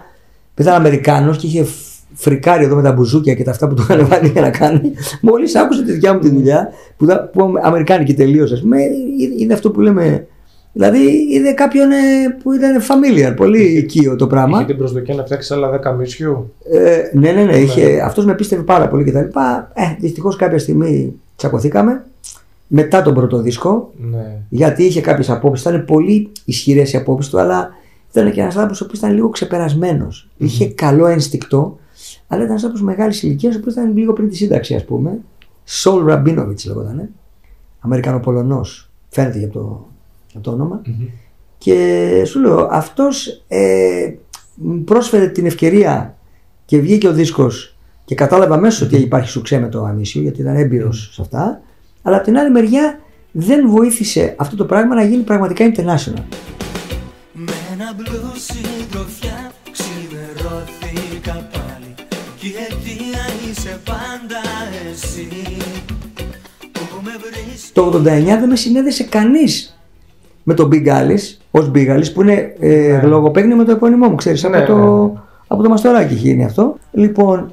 που 0.53 0.61
ήταν 0.61 0.73
Αμερικάνος 0.73 1.37
και 1.37 1.47
είχε 1.47 1.63
φ- 1.63 1.93
φρικάρει 2.13 2.63
εδώ 2.63 2.75
με 2.75 2.81
τα 2.81 2.91
μπουζούκια 2.91 3.33
και 3.33 3.43
τα 3.43 3.51
αυτά 3.51 3.67
που 3.67 3.73
του 3.73 3.81
είχαν 3.81 4.07
βάλει 4.07 4.27
για 4.27 4.41
να 4.41 4.49
κάνει. 4.49 4.91
Μόλις 5.21 5.55
άκουσε 5.55 5.83
τη 5.83 5.91
δικιά 5.91 6.13
μου 6.13 6.19
τη 6.19 6.29
δουλειά, 6.29 6.69
που, 6.97 7.05
δα- 7.05 7.29
που 7.33 7.53
αμερικάνικη 7.61 8.13
τελείως, 8.13 8.51
ας 8.51 8.61
πούμε, 8.61 8.77
είδε- 9.19 9.39
είδε 9.41 9.53
αυτό 9.53 9.71
που 9.71 9.81
λέμε. 9.81 10.27
Δηλαδή 10.77 11.27
είδε 11.29 11.51
κάποιον 11.51 11.91
ε, 11.91 11.95
που 12.43 12.53
ήταν 12.53 12.81
familiar, 12.81 13.33
πολύ 13.35 13.63
οικείο 13.63 14.15
το 14.15 14.27
πράγμα. 14.27 14.57
Είχε 14.57 14.65
την 14.67 14.77
προσδοκία 14.77 15.15
να 15.15 15.23
φτιάξει 15.23 15.53
άλλα 15.53 15.79
10 15.93 15.95
μίσιου. 15.97 16.53
Ε, 16.71 17.01
ναι, 17.13 17.31
ναι, 17.31 17.43
ναι, 17.43 17.57
είχε, 17.57 18.01
αυτός 18.01 18.25
με 18.25 18.33
πίστευε 18.35 18.61
πάρα 18.61 18.87
πολύ 18.87 19.03
κτλ. 19.03 19.17
Ε, 19.73 19.95
δυστυχώς 19.99 20.35
κάποια 20.35 20.59
στιγμή 20.59 21.13
τσακωθήκαμε 21.35 22.03
μετά 22.67 23.01
τον 23.01 23.13
πρώτο 23.13 23.41
δίσκο 23.41 23.91
Ναι. 24.11 24.37
γιατί 24.49 24.83
είχε 24.83 25.01
κάποιες 25.01 25.29
απόψεις, 25.29 25.65
ήταν 25.65 25.85
πολύ 25.85 26.29
ισχυρές 26.45 26.93
οι 26.93 26.97
απόψεις 26.97 27.31
του 27.31 27.39
αλλά 27.39 27.69
ήταν 28.11 28.31
και 28.31 28.41
ένας 28.41 28.55
άνθρωπος 28.55 28.81
ο 28.81 28.83
οποίος 28.83 28.99
ήταν 28.99 29.13
λίγο 29.13 29.29
ξεπερασμένος. 29.29 30.29
Είχε 30.37 30.67
καλό 30.67 31.05
ένστικτο 31.07 31.77
αλλά 32.27 32.39
ήταν 32.43 32.51
ένας 32.51 32.63
άνθρωπος 32.63 32.81
μεγάλης 32.81 33.23
ηλικίας 33.23 33.55
ο 33.55 33.57
οποίος 33.59 33.73
ήταν 33.73 33.97
λίγο 33.97 34.13
πριν 34.13 34.29
τη 34.29 34.35
σύνταξη 34.35 34.75
ας 34.75 34.85
πούμε. 34.85 35.19
Σολ 35.63 36.05
Ραμπίνοβιτς 36.05 36.65
λεγόταν. 36.65 37.09
Αμερικανοπολωνός. 37.79 38.89
Φαίνεται 39.09 39.39
και 39.39 39.45
από 39.45 39.53
το, 39.53 39.87
από 40.35 40.43
το 40.43 40.51
όνομα. 40.51 40.81
Και 41.57 42.23
σου 42.25 42.39
λέω, 42.39 42.67
αυτός 42.71 43.43
ε, 43.47 44.13
μου 44.55 44.83
πρόσφερε 44.83 45.27
την 45.27 45.45
ευκαιρία 45.45 46.17
και 46.65 46.79
βγήκε 46.79 47.07
ο 47.07 47.13
δίσκος 47.13 47.77
και 48.05 48.15
κατάλαβα 48.15 48.55
αμέσως 48.55 48.81
ότι 48.81 48.95
υπάρχει 48.95 49.29
σουξέ 49.29 49.59
με 49.59 49.67
το 49.69 49.83
Ανίσιο 49.83 50.21
γιατί 50.21 50.41
ήταν 50.41 50.55
έμπειρος 50.55 51.09
σε 51.13 51.21
αυτά. 51.21 51.61
Αλλά 52.01 52.15
από 52.15 52.25
την 52.25 52.37
άλλη 52.37 52.51
μεριά 52.51 52.99
δεν 53.31 53.69
βοήθησε 53.69 54.35
αυτό 54.37 54.55
το 54.55 54.65
πράγμα 54.65 54.95
να 54.95 55.03
γίνει 55.03 55.23
πραγματικά 55.23 55.71
international. 55.71 56.23
Με 57.33 57.53
ένα 57.73 57.93
μπλου 57.95 58.31
συντροφιά 58.35 59.51
ξημερώθηκα 59.71 61.33
πάλι 61.33 61.93
Κι 62.37 62.47
η 62.47 62.53
αιτία 62.57 63.49
είσαι 63.49 63.79
πάντα 63.85 64.41
εσύ 64.91 65.27
Που 66.71 67.01
με 67.03 67.11
βρίσκεις 67.21 67.71
Το 67.73 67.87
89 67.87 68.01
δεν 68.03 68.47
με 68.47 68.55
συνέδεσε 68.55 69.03
κανείς 69.03 69.74
με 70.47 70.53
τον 70.53 70.69
Big 70.73 70.87
Alice, 70.87 71.37
ως 71.51 71.71
Big 71.75 71.89
Alice 71.97 72.13
που 72.13 72.21
είναι 72.21 72.55
ε, 72.59 72.99
Ναι. 73.01 73.07
λογοπαίγνιο 73.07 73.55
με 73.55 73.63
το 73.63 73.71
επώνυμό 73.71 74.07
μου, 74.09 74.15
ξέρεις, 74.15 74.43
Ναι, 74.43 74.57
από, 74.57 74.65
το, 74.67 74.75
ναι, 74.77 74.83
ναι. 75.13 75.19
από 75.47 75.63
το 75.63 75.69
Μαστοράκι 75.69 76.13
έχει 76.13 76.27
γίνει 76.27 76.45
αυτό. 76.45 76.77
Λοιπόν, 76.91 77.51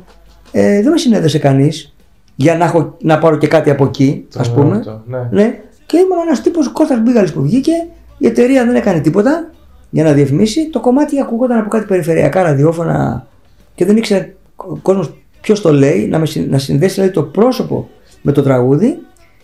ε, 0.53 0.83
δεν 0.83 0.91
με 0.91 0.99
συνέδεσε 0.99 1.39
κανείς 1.39 1.95
για 2.37 2.57
να, 2.57 2.65
έχω, 2.65 2.97
να 3.01 3.19
πάρω 3.19 3.37
και 3.37 3.47
κάτι 3.47 3.71
από 3.71 3.85
εκεί, 3.85 4.27
ας 4.37 4.49
Το- 4.53 4.61
πούμε. 4.61 4.79
το- 4.79 5.03
ναι. 5.07 5.29
Ναι. 5.31 5.59
Και 5.87 5.97
ήμουν 5.97 6.19
ένας 6.27 6.41
τύπος 6.43 6.69
Κώστας 6.73 7.01
Μπίγαλη 7.01 7.31
που 7.33 7.43
βγήκε. 7.43 7.73
Η 8.19 8.27
εταιρεία 8.27 8.65
δεν 8.67 8.75
έκανε 8.75 9.01
τίποτα 9.01 9.51
για 9.91 10.05
να 10.05 10.13
διαφημίσει. 10.13 10.69
Το 10.71 10.81
κομμάτι 10.81 11.21
ακουγόταν 11.21 11.59
από 11.59 11.69
κάτι 11.69 11.85
περιφερειακά 11.87 12.43
ραδιόφωνα 12.43 13.27
και 13.75 13.85
δεν 13.85 13.97
ήξερε 13.97 14.35
ο 14.57 14.77
κόσμος 14.77 15.13
ποιος 15.41 15.61
το 15.61 15.73
λέει, 15.73 16.07
να, 16.07 16.19
με, 16.19 16.27
συν- 16.27 16.51
να 16.51 16.59
συνδέσει 16.59 16.95
δηλαδή, 16.95 17.13
το 17.13 17.23
πρόσωπο 17.23 17.89
με 18.23 18.33
το 18.33 18.43
τραγούδι. 18.43 18.99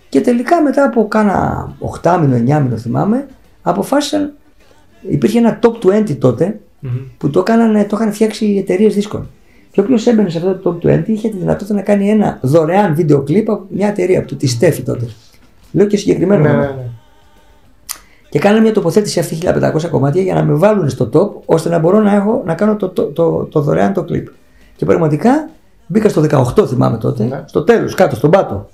Και 0.09 0.21
τελικά 0.21 0.63
μετά 0.63 0.85
από 0.85 1.09
κάνα 1.09 1.69
8 2.03 2.19
μήνο, 2.21 2.37
9 2.37 2.61
μήνο 2.63 2.77
θυμάμαι, 2.77 3.27
αποφάσισαν. 3.71 4.33
Υπήρχε 5.09 5.39
ένα 5.39 5.59
top 5.63 5.87
20 5.87 6.17
τότε 6.19 6.61
Μμμ. 6.81 6.91
που 7.19 7.31
το, 7.31 7.41
έκαναν, 7.41 7.87
το 7.87 7.97
είχαν 8.01 8.13
φτιάξει 8.13 8.45
οι 8.47 8.59
εταιρείες 8.59 8.95
δίσκων. 8.95 9.29
Και 9.71 9.81
όποιος 9.81 10.07
έμπαινε 10.07 10.31
σε 10.31 10.39
αυτό 10.39 10.55
το 10.55 10.79
top 10.83 10.87
20 10.87 11.03
είχε 11.07 11.29
τη 11.29 11.37
δυνατότητα 11.37 11.75
να 11.75 11.83
κάνει 11.83 12.09
ένα 12.11 12.39
δωρεάν 12.43 12.95
βίντεο 12.95 13.23
κλιπ 13.23 13.51
από 13.51 13.65
μια 13.69 13.89
εταιρεία, 13.89 14.19
από 14.19 14.35
τη 14.35 14.47
Στέφη 14.47 14.83
τότε. 14.83 15.09
Λέω 15.73 15.87
και 15.87 15.97
συγκεκριμένο. 15.97 16.43
Ναι, 16.43 16.49
όνομα. 16.49 16.65
ναι, 16.65 16.71
ναι. 16.73 16.83
Και 18.29 18.39
κάνανε 18.39 18.61
μια 18.63 18.73
τοποθέτηση 18.73 19.19
αυτή 19.19 19.39
1500 19.45 19.89
κομμάτια 19.91 20.23
για 20.23 20.35
να 20.35 20.43
με 20.45 20.55
βάλουν 20.55 20.89
στο 20.89 21.11
top 21.13 21.43
ώστε 21.45 21.69
να 21.69 21.79
μπορώ 21.79 22.01
να, 22.01 22.15
έχω, 22.15 22.43
να 22.47 22.55
κάνω 22.55 22.77
το, 22.77 22.89
το, 22.89 23.05
το, 23.05 23.45
το 23.45 23.61
δωρεάν 23.61 23.93
το 23.93 24.05
κλιπ. 24.05 24.27
Και 24.77 24.85
πραγματικά 24.85 25.51
μπήκα 25.87 26.09
στο 26.09 26.25
18 26.57 26.67
θυμάμαι 26.69 26.99
τότε, 26.99 27.25
Ναι. 27.25 27.43
στο 27.47 27.63
τέλος, 27.63 27.95
κάτω, 27.95 28.17
στον 28.17 28.31
πάτο. 28.31 28.69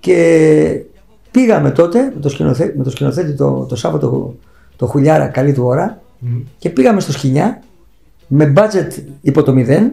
Και 0.00 0.84
πήγαμε 1.32 1.70
τότε 1.70 2.12
με 2.14 2.20
το 2.20 2.28
σκηνοθέτη, 2.28 2.78
με 2.78 2.84
το, 2.84 2.90
σκηνοθέτη 2.90 3.32
το, 3.34 3.66
το 3.68 3.76
Σάββατο 3.76 4.34
το 4.76 4.86
Χουλιάρα, 4.86 5.26
καλή 5.26 5.52
του 5.52 5.64
ώρα, 5.64 6.00
Μμμ. 6.18 6.40
και 6.58 6.70
πήγαμε 6.70 7.00
στο 7.00 7.12
Σκινιά 7.12 7.62
με 8.26 8.52
budget 8.56 9.02
υπό 9.20 9.42
το 9.42 9.52
μηδέν 9.52 9.92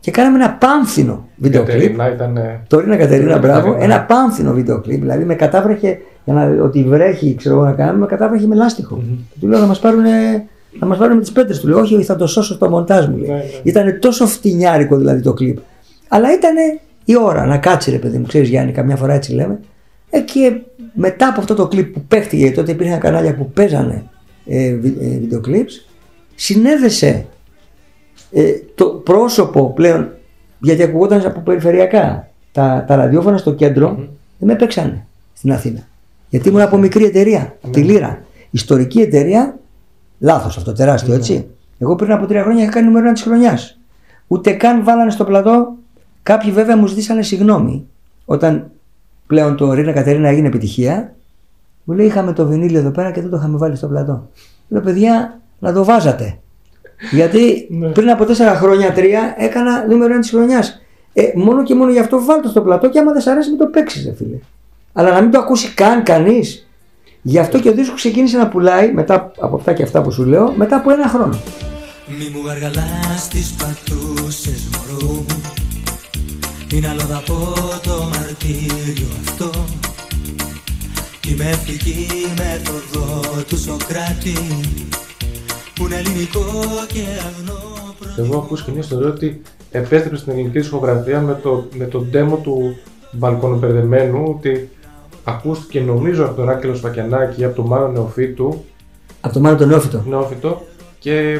και 0.00 0.10
κάναμε 0.10 0.36
ένα 0.44 0.52
πάμφθινο 0.52 1.28
βίντεο 1.36 1.62
κλιπ. 1.62 1.76
Κατερίνα 1.76 2.12
ήταν. 2.12 2.36
ε, 2.36 2.60
Το 2.68 2.78
Ρίνα 2.80 2.96
Κατερίνα, 2.96 3.38
μπράβο. 3.38 3.66
Κατερίνα. 3.72 3.94
Ένα 3.94 4.04
πάμφθινο 4.04 4.52
βίντεο 4.52 4.80
κλιπ. 4.80 5.00
Δηλαδή 5.00 5.24
με 5.24 5.34
κατάβρεχε 5.34 5.98
για 6.24 6.34
να, 6.34 6.64
ότι 6.64 6.84
βρέχει, 6.84 7.34
ξέρω 7.34 7.54
εγώ 7.54 7.64
να 7.64 7.72
κάνουμε, 7.72 7.98
με 7.98 8.06
κατάβρεχε 8.06 8.46
με 8.46 8.54
λάστιχο. 8.54 8.96
Μμμ. 8.96 9.16
Του 9.40 9.48
λέω 9.48 9.60
να 9.60 9.66
μας 9.66 9.78
πάρουν, 9.78 10.02
να 10.78 10.86
μας 10.86 10.98
πάρουν 10.98 11.14
με 11.16 11.20
τις 11.20 11.32
πέτρες. 11.32 11.60
Του 11.60 11.68
λέω, 11.68 11.78
Όχι, 11.78 11.94
όχι, 11.94 12.04
θα 12.04 12.16
το 12.16 12.26
σώσω 12.26 12.54
στο 12.54 12.68
μοντάζ 12.68 13.06
μου. 13.06 13.16
Λέει. 13.16 13.28
Ναι, 13.28 13.34
ναι. 13.34 13.42
Ήταν 13.62 13.98
τόσο 14.00 14.26
φτηνιάρικο 14.26 14.96
δηλαδή 14.96 15.20
το 15.22 15.32
κλιπ. 15.32 15.58
Αλλά 16.08 16.32
ήταν 16.32 16.54
η 17.04 17.16
ώρα 17.16 17.46
να 17.46 17.58
κάτσει, 17.58 17.90
ρε 17.90 17.98
παιδί 17.98 18.18
μου, 18.18 18.26
ξέρεις 18.26 18.48
Γιάννη, 18.48 18.72
καμιά 18.72 18.96
φορά 18.96 19.12
έτσι 19.12 19.32
λέμε. 19.32 19.58
Ε, 20.10 20.20
και 20.20 20.60
μετά 20.94 21.28
από 21.28 21.40
αυτό 21.40 21.54
το 21.54 21.68
κλιπ 21.68 21.92
που 21.92 22.04
παίχτηκε, 22.08 22.36
γιατί 22.36 22.54
τότε 22.54 22.72
υπήρχαν 22.72 23.00
κανάλια 23.00 23.34
που 23.34 23.50
παίζανε 23.50 24.04
ε, 24.46 24.74
βι, 24.74 24.96
ε, 25.00 25.18
βίντεο 25.18 25.40
κλιπς, 25.40 25.88
συνέδεσε 26.34 27.26
ε, 28.30 28.52
το 28.74 28.84
πρόσωπο 28.86 29.72
πλέον, 29.72 30.12
γιατί 30.58 30.82
ακουγόταν 30.82 31.26
από 31.26 31.40
περιφερειακά. 31.40 32.28
Τα, 32.52 32.84
τα 32.86 32.96
ραδιόφωνα 32.96 33.36
στο 33.36 33.54
κεντρο 33.54 33.94
δεν 34.38 34.48
με 34.48 34.54
παίξανε 34.54 35.06
στην 35.32 35.52
Αθήνα. 35.52 35.88
Γιατί 36.28 36.48
ήμουν 36.48 36.60
από 36.60 36.76
μικρή 36.76 37.04
εταιρεία, 37.04 37.56
από 37.62 37.72
τη 37.72 37.82
Λύρα. 37.82 38.24
Ιστορική 38.50 39.00
εταιρεία, 39.00 39.58
λάθος 40.18 40.56
αυτό, 40.56 40.72
τεράστιο 40.72 41.14
έτσι. 41.14 41.46
Εγώ 41.78 41.94
πριν 41.96 42.12
από 42.12 42.26
τρία 42.26 42.42
χρόνια 42.42 42.62
είχα 42.62 42.72
κάνει 42.72 42.86
νούμερο 42.86 43.04
ένα 43.04 43.14
της 43.14 43.22
χρονιάς. 43.22 43.78
Ούτε 44.26 44.50
καν 44.50 44.84
βάλανε 44.84 45.10
στο 45.10 45.24
πλατό. 45.24 45.74
Κάποιοι 46.22 46.50
βέβαια 46.50 46.76
μου 46.76 46.86
ζητήσανε 46.86 47.22
συγγνώμη. 47.22 47.86
Όταν 48.24 48.70
πλέον 49.30 49.56
το 49.56 49.72
Ρίνα 49.72 49.92
Κατερίνα 49.92 50.28
έγινε 50.28 50.46
επιτυχία, 50.46 51.14
μου 51.84 51.94
λέει: 51.94 52.06
Είχαμε 52.06 52.32
το 52.32 52.46
βινίλιο 52.46 52.78
εδώ 52.78 52.90
πέρα 52.90 53.10
και 53.10 53.20
δεν 53.20 53.30
το 53.30 53.36
είχαμε 53.36 53.56
βάλει 53.56 53.76
στο 53.76 53.86
πλατό. 53.86 54.28
Λέω: 54.68 54.80
Παιδιά, 54.82 55.40
να 55.58 55.72
το 55.72 55.84
βάζατε. 55.84 56.38
Γιατί 57.10 57.66
Ναι. 57.70 57.88
πριν 57.88 58.10
από 58.10 58.24
τέσσερα 58.24 58.54
χρόνια, 58.54 58.92
τρία, 58.92 59.34
έκανα 59.38 59.86
νούμερο 59.86 60.12
ένα 60.12 60.20
της 60.20 60.30
χρονιάς. 60.30 60.80
Ε, 61.12 61.22
μόνο 61.34 61.62
και 61.62 61.74
μόνο 61.74 61.90
γι' 61.90 61.98
αυτό 61.98 62.24
βάλτε 62.24 62.48
στο 62.48 62.60
πλατό 62.60 62.88
και 62.88 62.98
άμα 62.98 63.12
δεν 63.12 63.20
σ' 63.20 63.26
αρέσει, 63.26 63.48
μην 63.48 63.58
το 63.58 63.66
παίξεις, 63.66 64.04
ρε 64.04 64.14
φίλε. 64.14 64.38
Αλλά 64.92 65.12
να 65.12 65.20
μην 65.20 65.30
το 65.30 65.38
ακούσει 65.38 65.74
καν 65.74 66.02
κανείς. 66.02 66.68
Γι' 67.22 67.38
αυτό 67.38 67.60
και 67.60 67.68
ο 67.68 67.72
δίσκος 67.72 67.96
ξεκίνησε 67.96 68.36
να 68.38 68.48
πουλάει 68.48 68.92
μετά 68.92 69.32
από 69.40 69.56
αυτά 69.56 69.72
και 69.72 69.82
αυτά 69.82 70.02
που 70.02 70.10
σου 70.10 70.24
λέω, 70.24 70.52
μετά 70.56 70.76
από 70.76 70.90
ένα 70.90 71.08
χρόνο. 71.08 71.38
Μη 72.18 72.30
μου 72.34 72.46
γαργαλάς 72.46 73.28
τις 73.30 73.54
πατούσες 73.58 74.68
μωρό 74.72 75.12
μου 75.14 75.26
Είναι 76.74 76.88
άλλο 76.88 77.02
να 77.10 77.18
πω 77.26 77.34
το 77.82 77.99
μαρτύριο 78.30 79.06
αυτό. 79.20 79.50
Τη 81.20 81.34
μευτική 81.34 82.06
μέθοδο 82.38 83.20
του 83.48 83.58
Σοκράτη 83.58 84.36
Που 85.74 85.84
είναι 85.84 85.96
ελληνικό 85.96 86.44
και 86.92 87.00
αγνό 87.00 87.94
Εγώ 88.18 88.38
ακούω 88.38 88.56
σκηνή 88.56 88.78
ιστορία 88.78 89.08
ότι 89.08 89.42
επέστρεψε 89.70 90.20
στην 90.20 90.32
ελληνική 90.32 90.58
δισκογραφία 90.58 91.20
με 91.20 91.38
το, 91.42 91.68
με 91.74 91.84
το 91.84 92.06
demo 92.12 92.38
του 92.42 92.76
Μπαλκονοπερδεμένου 93.12 94.24
ότι 94.36 94.68
ακούστηκε 95.24 95.80
νομίζω 95.80 96.24
από 96.24 96.34
τον 96.34 96.48
Άκελο 96.48 96.74
Σφακιανάκη 96.74 97.40
ή 97.40 97.44
από 97.44 97.56
τον 97.56 97.66
Μάνο 97.66 97.88
Νεοφίτου, 97.88 98.64
Από 99.20 99.34
το 99.34 99.40
Μάνο 99.40 99.56
τον 99.56 99.68
Νεόφυτο. 99.68 100.04
Νεόφυτο. 100.08 100.62
Και 100.98 101.38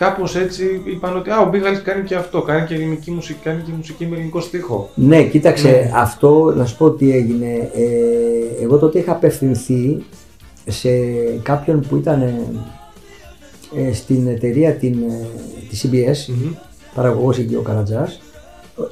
κάπως 0.00 0.36
έτσι 0.36 0.80
είπαν 0.84 1.16
ότι 1.16 1.30
α, 1.30 1.40
ο 1.40 1.48
Μπίγαλης 1.48 1.82
κάνει 1.82 2.04
και 2.04 2.14
αυτό, 2.14 2.42
κάνει 2.42 2.66
και 2.66 2.74
ελληνική 2.74 3.10
μουσική, 3.10 3.38
κάνει 3.42 3.62
και 3.62 3.70
μουσική 3.76 4.06
με 4.06 4.16
ελληνικό 4.16 4.40
στίχο. 4.40 4.90
Ναι, 4.94 5.22
κοίταξε, 5.22 5.68
Ναι. 5.70 5.90
αυτό 5.94 6.52
να 6.56 6.64
σου 6.64 6.76
πω 6.76 6.90
τι 6.90 7.12
έγινε. 7.12 7.70
Ε, 7.74 8.62
εγώ 8.62 8.78
τότε 8.78 8.98
είχα 8.98 9.12
απευθυνθεί 9.12 10.04
σε 10.66 10.88
κάποιον 11.42 11.80
που 11.88 11.96
ήταν 11.96 12.20
ε, 12.22 12.34
ε, 13.76 13.92
στην 13.92 14.26
εταιρεία 14.26 14.72
την, 14.72 14.92
ε, 14.92 15.26
τη 15.68 15.80
CBS, 15.82 16.32
Μμμ. 16.34 16.52
παραγωγός 16.94 17.38
εκεί 17.38 17.54
ο 17.54 17.60
Καρατζάς. 17.60 18.20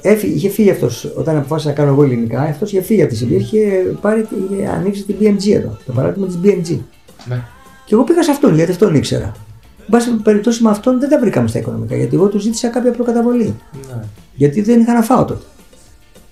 Έφυγε, 0.01 0.33
είχε 0.35 0.49
φύγει 0.49 0.69
αυτός, 0.69 1.13
όταν 1.17 1.37
αποφάσισα 1.37 1.69
να 1.69 1.75
κάνω 1.75 1.89
εγώ 1.91 2.03
ελληνικά, 2.03 2.41
αυτός 2.41 2.71
είχε 2.71 2.81
φύγει 2.81 3.01
από 3.01 3.13
τη 3.13 3.19
CBS, 3.25 3.39
είχε, 3.39 3.59
πάρει, 4.01 4.27
είχε 4.51 4.67
ανοίξει 4.67 5.03
την 5.03 5.15
BMG 5.19 5.51
εδώ, 5.53 5.77
το 5.85 5.91
παράδειγμα 5.91 6.27
της 6.27 6.39
BMG. 6.43 6.77
Ναι. 7.25 7.43
Και 7.85 7.93
εγώ 7.95 8.03
πήγα 8.03 8.23
σε 8.23 8.31
αυτόν, 8.31 8.55
γιατί 8.55 8.71
αυτόν 8.71 8.95
ήξερα. 8.95 9.31
Εν 9.91 9.97
πάση 9.97 10.09
περιπτώσει 10.23 10.63
με 10.63 10.69
αυτόν 10.69 10.99
δεν 10.99 11.09
τα 11.09 11.19
βρήκαμε 11.19 11.47
στα 11.47 11.59
οικονομικά, 11.59 11.95
γιατί 11.95 12.15
εγώ 12.15 12.27
του 12.27 12.39
ζήτησα 12.39 12.67
κάποια 12.67 12.91
προκαταβολή. 12.91 13.55
Ναι. 13.73 14.01
Γιατί 14.35 14.61
δεν 14.61 14.79
είχα 14.79 14.93
να 14.93 15.01
φάω 15.01 15.25
τότε. 15.25 15.41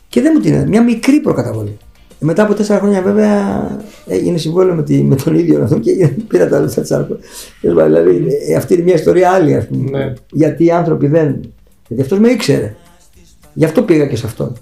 Και 0.09 0.21
δεν 0.21 0.31
μου 0.35 0.41
την 0.41 0.53
έδωσε. 0.53 0.67
Μια 0.67 0.83
μικρή 0.83 1.19
προκαταβολή. 1.19 1.77
Μετά 2.19 2.43
από 2.43 2.53
τέσσερα 2.53 2.79
χρόνια 2.79 3.01
βέβαια 3.01 3.67
έγινε 4.07 4.37
συμβόλαιο 4.37 4.75
με, 4.75 4.83
τη, 4.83 5.03
με 5.03 5.15
τον 5.15 5.35
ίδιο 5.35 5.63
αυτό 5.63 5.79
και 5.79 6.07
πήρα 6.27 6.47
τα 6.47 6.59
λεφτά 6.59 6.81
της 6.81 6.91
Άρκο. 6.91 7.17
Δηλαδή 7.61 8.27
ε, 8.47 8.55
αυτή 8.55 8.73
είναι 8.73 8.83
μια 8.83 8.93
ιστορία 8.93 9.29
άλλη 9.31 9.55
ας 9.55 9.67
πούμε. 9.67 9.89
Ναι. 10.05 10.13
Γιατί 10.31 10.65
οι 10.65 10.71
άνθρωποι 10.71 11.07
δεν. 11.07 11.39
Γιατί 11.87 12.03
αυτός 12.03 12.19
με 12.19 12.29
ήξερε. 12.29 12.75
Γι' 13.53 13.65
αυτό 13.65 13.81
πήγα 13.83 14.05
και 14.05 14.15
σε 14.15 14.25
αυτόν. 14.25 14.53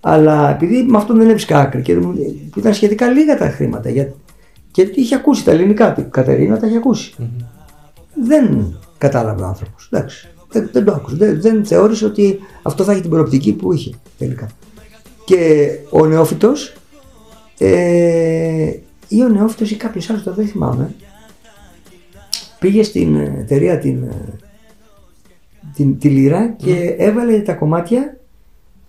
Αλλά 0.00 0.50
επειδή 0.50 0.82
με 0.88 0.96
αυτόν 0.96 1.16
δεν 1.16 1.26
έβρισκα 1.28 1.58
άκρη 1.58 1.82
και 1.82 1.94
μου- 1.96 2.14
ήταν 2.56 2.74
σχετικά 2.74 3.06
λίγα 3.08 3.38
τα 3.38 3.48
χρήματα. 3.50 3.90
Για, 3.90 4.12
και 4.70 4.90
είχε 4.94 5.14
ακούσει 5.14 5.44
τα 5.44 5.50
ελληνικά. 5.50 5.94
Η 5.98 6.02
Κατερίνα 6.10 6.58
τα 6.58 6.66
είχε 6.66 6.76
ακούσει. 6.76 7.14
Δεν 8.22 8.76
κατάλαβε 8.98 9.42
ο 9.42 9.46
άνθρωπος. 9.46 9.88
Εντάξει. 9.92 10.28
Δεν, 10.50 10.68
δεν 10.72 10.84
το 10.84 10.92
άκουσε. 10.92 11.16
Δεν, 11.16 11.40
δεν 11.40 11.64
θεώρησε 11.64 12.04
ότι 12.04 12.38
αυτό 12.62 12.84
θα 12.84 12.92
έχει 12.92 13.00
την 13.00 13.10
προοπτική 13.10 13.52
που 13.52 13.72
είχε 13.72 13.94
τελικά. 14.18 14.48
Και 15.24 15.70
ο 15.90 16.06
νεόφυτος 16.06 16.74
ε, 17.58 18.72
ή 19.08 19.22
ο 19.22 19.28
νεόφυτος 19.28 19.70
ή 19.70 19.76
κάποιος 19.76 20.10
άλλος, 20.10 20.22
το 20.22 20.34
δεν 20.34 20.46
θυμάμαι, 20.46 20.94
πήγε 22.58 22.82
στην 22.82 23.16
εταιρεία 23.16 23.78
την, 23.78 24.02
ε, 24.02 24.38
την, 25.74 25.98
τη 25.98 26.08
Λύρα 26.08 26.48
και 26.48 26.94
έβαλε 26.98 27.40
τα 27.40 27.52
κομμάτια, 27.54 28.16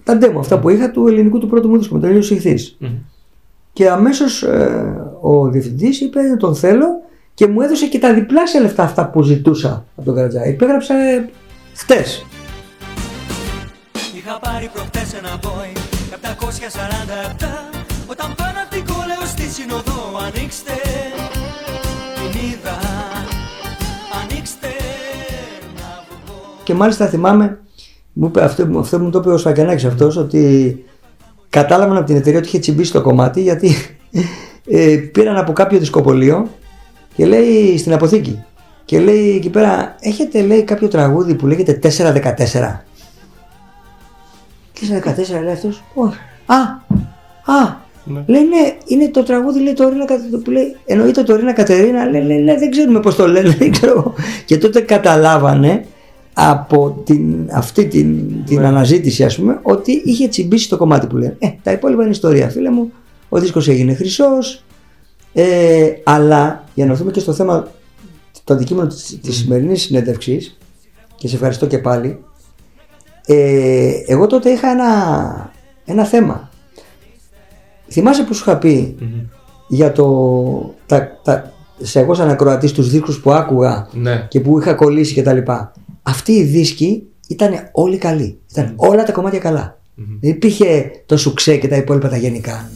τα 0.03 0.17
demo 0.21 0.39
αυτά 0.39 0.59
που 0.59 0.69
είχα 0.69 0.91
του 0.91 1.07
ελληνικού 1.07 1.39
του 1.39 1.47
πρώτου 1.47 1.69
μου 1.69 1.77
δίσκου 1.77 1.93
με 1.93 1.99
τον 1.99 2.09
Ελίο 2.09 2.21
Σιχθής. 2.21 2.77
Και 3.73 3.89
αμέσως 3.89 4.43
ε, 4.43 4.95
ο 5.21 5.49
διευθυντής 5.49 6.01
είπε 6.01 6.19
τον 6.39 6.55
θέλω 6.55 6.87
και 7.33 7.47
μου 7.47 7.61
έδωσε 7.61 7.87
και 7.87 7.99
τα 7.99 8.13
διπλάσια 8.13 8.61
λεφτά 8.61 8.83
αυτά 8.83 9.09
που 9.09 9.21
ζητούσα 9.21 9.85
από 9.95 10.05
τον 10.05 10.15
Καρατζά. 10.15 10.45
Υπέγραψα 10.45 10.95
ε, 10.95 11.29
χτες. 11.75 12.25
Είχα 14.15 14.39
πάρει 14.39 14.69
προχτές 14.73 15.13
ένα 15.13 15.39
boy 15.41 15.77
747 16.11 17.45
Όταν 18.07 18.35
πάνω 18.35 18.57
απ' 18.63 18.69
την 18.69 18.85
κόλεο 18.85 19.25
στη 19.25 19.41
συνοδό 19.41 20.01
Ανοίξτε 20.27 20.71
την 22.15 22.41
είδα 22.41 22.77
Ανοίξτε 24.21 24.67
να 25.75 26.03
βγω 26.09 26.41
Και 26.63 26.73
μάλιστα 26.73 27.07
θυμάμαι, 27.07 27.59
μου 28.13 28.27
είπε, 28.27 28.43
αυτό, 28.43 28.79
αυτό 28.79 28.99
μου 28.99 29.09
το 29.09 29.19
είπε 29.19 29.29
ο 29.29 29.37
Σφακιανάκης 29.37 29.85
αυτός, 29.85 30.17
ότι 30.17 30.85
κατάλαβαν 31.49 31.97
από 31.97 32.05
την 32.05 32.15
εταιρεία 32.15 32.39
ότι 32.39 32.47
είχε 32.47 32.59
τσιμπήσει 32.59 32.91
το 32.91 33.01
κομμάτι 33.01 33.41
γιατί 33.41 33.75
ε, 34.67 34.95
πήραν 34.95 35.37
από 35.37 35.53
κάποιο 35.53 35.79
δισκοπολείο 35.79 36.47
και 37.15 37.25
λέει 37.25 37.77
στην 37.77 37.93
αποθήκη 37.93 38.43
και 38.85 38.99
λέει 38.99 39.35
εκεί 39.35 39.49
πέρα 39.49 39.95
έχετε 39.99 40.41
λέει 40.41 40.63
κάποιο 40.63 40.87
τραγούδι 40.87 41.35
που 41.35 41.47
λέγεται 41.47 41.79
414 41.83 41.89
414 41.89 41.91
λέει 45.43 45.53
αυτός 45.53 45.83
όχι 45.93 46.17
α, 46.45 46.55
α 47.53 47.79
Ναι. 48.05 48.23
λέει 48.25 48.43
ναι 48.43 48.75
είναι 48.85 49.09
το 49.09 49.23
τραγούδι 49.23 49.59
λέει 49.59 49.73
το 49.73 49.89
Ρίνα 49.89 50.05
Κατερίνα 50.05 50.37
που 50.37 50.51
λέει 50.51 50.75
εννοείται 50.85 51.23
το 51.23 51.35
Ρίνα 51.35 51.53
Κατερίνα 51.53 52.05
λέει, 52.05 52.23
λέει, 52.23 52.43
λέει, 52.43 52.57
δεν 52.57 52.71
ξέρουμε 52.71 52.99
πως 52.99 53.15
το 53.15 53.27
λένε 53.27 53.49
δεν 53.59 53.71
ξέρω 53.71 54.13
και 54.45 54.57
τότε 54.57 54.81
καταλάβανε 54.81 55.85
από 56.33 57.01
την, 57.05 57.49
αυτή 57.51 57.87
την, 57.87 58.25
την 58.45 58.65
αναζήτηση 58.65 59.23
ας 59.23 59.35
πούμε 59.35 59.59
ότι 59.61 60.01
είχε 60.05 60.27
τσιμπήσει 60.27 60.69
το 60.69 60.77
κομμάτι 60.77 61.07
που 61.07 61.17
λένε. 61.17 61.35
Ε, 61.39 61.47
τα 61.63 61.71
υπόλοιπα 61.71 62.01
είναι 62.01 62.11
ιστορία 62.11 62.49
φίλε 62.49 62.69
μου. 62.69 62.91
Ο 63.29 63.39
δίσκος 63.39 63.67
έγινε 63.67 63.93
χρυσός. 63.93 64.63
Ε, 65.33 65.91
αλλά 66.03 66.63
για 66.73 66.85
να 66.85 66.91
έρθουμε 66.91 67.11
και 67.11 67.19
στο 67.19 67.33
θέμα 67.33 67.67
το 68.43 68.53
αντικείμενο 68.53 68.87
της, 68.87 69.19
της 69.21 69.35
σημερινής 69.35 69.81
συνέντευξης 69.81 70.57
και 71.15 71.27
σε 71.27 71.35
ευχαριστώ 71.35 71.67
και 71.67 71.77
πάλι 71.77 72.23
ε, 73.25 73.91
εγώ 74.07 74.27
τότε 74.27 74.49
είχα 74.49 74.69
ένα, 74.71 75.51
ένα 75.85 76.05
θέμα. 76.05 76.49
Θυμάσαι 77.89 78.23
που 78.23 78.33
σου 78.33 78.43
είχα 78.47 78.57
πει 78.57 78.95
για 79.67 79.91
το, 79.91 80.75
τα, 80.85 81.19
τα, 81.23 81.53
σε 81.81 81.99
εγώ 81.99 82.13
σαν 82.13 82.29
ακροατής 82.29 82.71
τους 82.71 82.89
δίσκους 82.89 83.19
που 83.21 83.31
άκουγα 83.31 83.87
Ναι. 83.91 84.25
και 84.29 84.39
που 84.39 84.59
είχα 84.59 84.73
κολλήσει 84.73 85.13
και 85.13 85.21
τα 85.21 85.33
λοιπά. 85.33 85.71
Αυτοί 86.03 86.31
οι 86.31 86.43
δίσκοι 86.43 87.03
ήταν 87.27 87.53
όλοι 87.71 87.97
καλοί. 87.97 88.39
Ήταν 88.51 88.73
όλα 88.75 89.03
τα 89.03 89.11
κομμάτια 89.11 89.39
καλά. 89.39 89.79
Δεν 90.19 90.31
υπήρχε 90.31 90.91
το 91.05 91.17
σουξέ 91.17 91.57
και 91.57 91.67
τα 91.67 91.75
υπόλοιπα 91.75 92.09
τα 92.09 92.17
γενικά. 92.17 92.69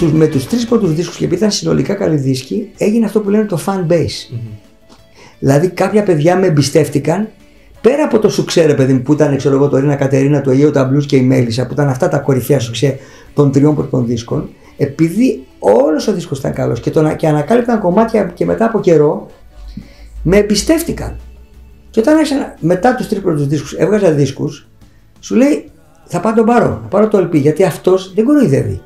Στους, 0.00 0.12
με 0.12 0.26
τους 0.26 0.46
τρεις 0.46 0.66
πρώτους 0.66 0.94
δίσκους 0.94 1.16
και 1.16 1.24
επειδή 1.24 1.40
ήταν 1.40 1.50
συνολικά 1.50 1.94
καλοί 1.94 2.16
δίσκοι 2.16 2.70
έγινε 2.78 3.04
αυτό 3.04 3.20
που 3.20 3.30
λένε 3.30 3.44
το 3.44 3.58
fan 3.66 3.92
base. 3.92 4.36
Δηλαδή 5.38 5.68
κάποια 5.68 6.02
παιδιά 6.02 6.36
με 6.36 6.46
εμπιστεύτηκαν 6.46 7.28
πέρα 7.80 8.04
από 8.04 8.18
το 8.18 8.28
σουξέ 8.28 8.66
ρε 8.66 8.74
παιδί 8.74 8.92
μου 8.92 9.02
που 9.02 9.12
ήταν 9.12 9.36
ξέρω 9.36 9.54
εγώ 9.54 9.68
το 9.68 9.76
Ρίνα 9.76 9.96
Κατερίνα, 9.96 10.40
το 10.40 10.50
Αιγαίο 10.50 10.70
Ταμπλούς 10.70 11.06
και 11.06 11.16
η 11.16 11.22
Μέλισσα 11.22 11.66
που 11.66 11.72
ήταν 11.72 11.88
αυτά 11.88 12.08
τα 12.08 12.18
κορυφαία 12.18 12.58
σουξέ 12.58 12.98
των 13.34 13.52
τριών 13.52 13.74
πρώτων 13.74 14.06
δίσκων 14.06 14.48
επειδή 14.76 15.46
όλος 15.58 16.08
ο 16.08 16.12
δίσκος 16.12 16.38
ήταν 16.38 16.52
καλός 16.52 16.80
και, 16.80 16.90
τον, 16.90 17.16
και 17.16 17.26
ανακάλυπταν 17.26 17.80
κομμάτια 17.80 18.24
και 18.34 18.44
μετά 18.44 18.64
από 18.64 18.80
καιρό 18.80 19.30
με 20.22 20.36
εμπιστεύτηκαν. 20.36 21.16
Και 21.90 22.00
όταν 22.00 22.16
άρχισα 22.16 22.54
μετά 22.60 22.94
τους 22.94 23.08
τρεις 23.08 23.20
πρώτους 23.20 23.46
δίσκους 23.46 23.72
έβγαζα 23.72 24.10
δίσκους 24.10 24.68
σου 25.20 25.34
λέει 25.34 25.70
θα 26.04 26.20
πάω 26.20 26.34
τον 26.34 26.44
πάρω, 26.44 26.78
θα 26.82 26.88
πάρω 26.88 27.08
το 27.08 27.18
LP 27.18 27.34
γιατί 27.34 27.64
αυτός 27.64 28.12
δεν 28.14 28.24
κοροϊδεύει. 28.24 28.80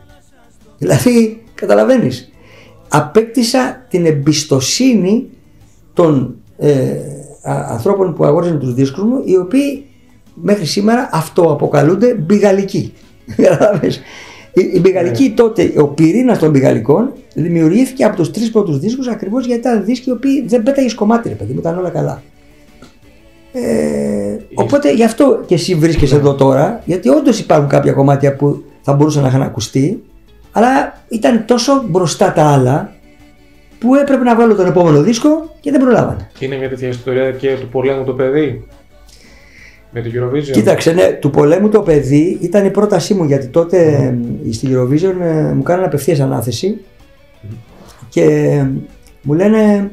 Δηλαδή, 0.84 1.42
καταλαβαίνεις, 1.54 2.32
απέκτησα 2.88 3.86
την 3.88 4.06
εμπιστοσύνη 4.06 5.28
των 5.92 6.36
ε, 6.58 6.70
α- 7.42 7.66
ανθρώπων 7.70 8.14
που 8.14 8.24
αγόρισαν 8.24 8.58
τους 8.58 8.74
δίσκους 8.74 9.04
μου, 9.04 9.22
οι 9.24 9.36
οποίοι 9.36 9.84
μέχρι 10.34 10.64
σήμερα 10.64 11.08
αυτοαποκαλούνται 11.12 12.14
μπιγαλικοί. 12.14 12.92
Καταλαβαίνεις. 13.42 14.00
Η, 14.52 14.70
η 14.74 14.80
μπιγαλική 14.80 15.30
τότε, 15.36 15.72
ο 15.76 15.86
πυρήνας 15.86 16.38
των 16.38 16.50
μπιγαλικών 16.50 17.12
δημιουργήθηκε 17.34 18.04
από 18.04 18.16
τους 18.16 18.30
τρεις 18.30 18.50
πρώτους 18.50 18.78
δίσκους 18.78 19.08
ακριβώς 19.08 19.46
γιατί 19.46 19.60
ήταν 19.60 19.84
δίσκοι 19.84 20.08
οι 20.08 20.12
οποίοι 20.12 20.44
δεν 20.46 20.62
πέταγες 20.62 20.94
κομμάτι 20.94 21.28
ρε 21.28 21.34
παιδί 21.34 21.52
μου, 21.52 21.58
ήταν 21.58 21.78
όλα 21.78 21.90
καλά. 21.90 22.22
Ε, 23.52 24.36
οπότε 24.54 24.92
γι' 24.92 25.04
αυτό 25.04 25.42
και 25.46 25.54
εσύ 25.54 25.74
βρίσκεσαι 25.74 26.16
εδώ 26.16 26.34
τώρα, 26.34 26.82
γιατί 26.84 27.08
όντως 27.08 27.38
υπάρχουν 27.38 27.68
κάποια 27.68 27.92
κομμάτια 27.92 28.36
που 28.36 28.62
θα 28.80 28.92
μπορούσαν 28.92 29.22
να 29.22 29.28
είχαν 29.28 29.42
ακουστεί, 29.42 30.02
αλλά 30.56 31.02
ήταν 31.08 31.44
τόσο 31.46 31.84
μπροστά 31.88 32.32
τα 32.32 32.52
άλλα 32.52 32.92
που 33.78 33.94
έπρεπε 33.94 34.22
να 34.22 34.36
βάλω 34.36 34.54
τον 34.54 34.66
επόμενο 34.66 35.02
δίσκο 35.02 35.54
και 35.60 35.70
δεν 35.70 35.80
προλάβανε. 35.80 36.30
Είναι 36.38 36.56
μια 36.56 36.68
τέτοια 36.68 36.88
ιστορία 36.88 37.30
και 37.30 37.56
του 37.60 37.68
πολέμου 37.68 38.04
το 38.04 38.12
παιδί. 38.12 38.66
Με 39.90 40.02
το 40.02 40.10
Eurovision. 40.14 40.50
Κοίταξε, 40.52 40.92
ναι, 40.92 41.12
του 41.12 41.30
πολέμου 41.30 41.68
το 41.68 41.80
παιδί 41.80 42.38
ήταν 42.40 42.64
η 42.64 42.70
πρότασή 42.70 43.14
μου 43.14 43.24
γιατί 43.24 43.46
τότε 43.46 43.78
ε, 44.48 44.52
στη 44.52 44.68
Eurovision 44.70 45.14
ε, 45.20 45.52
μου 45.52 45.62
κάνανε 45.62 45.86
απευθείας 45.86 46.20
ανάθεση 46.20 46.80
και 48.08 48.22
ε, 48.22 48.70
μου 49.22 49.32
λένε, 49.32 49.90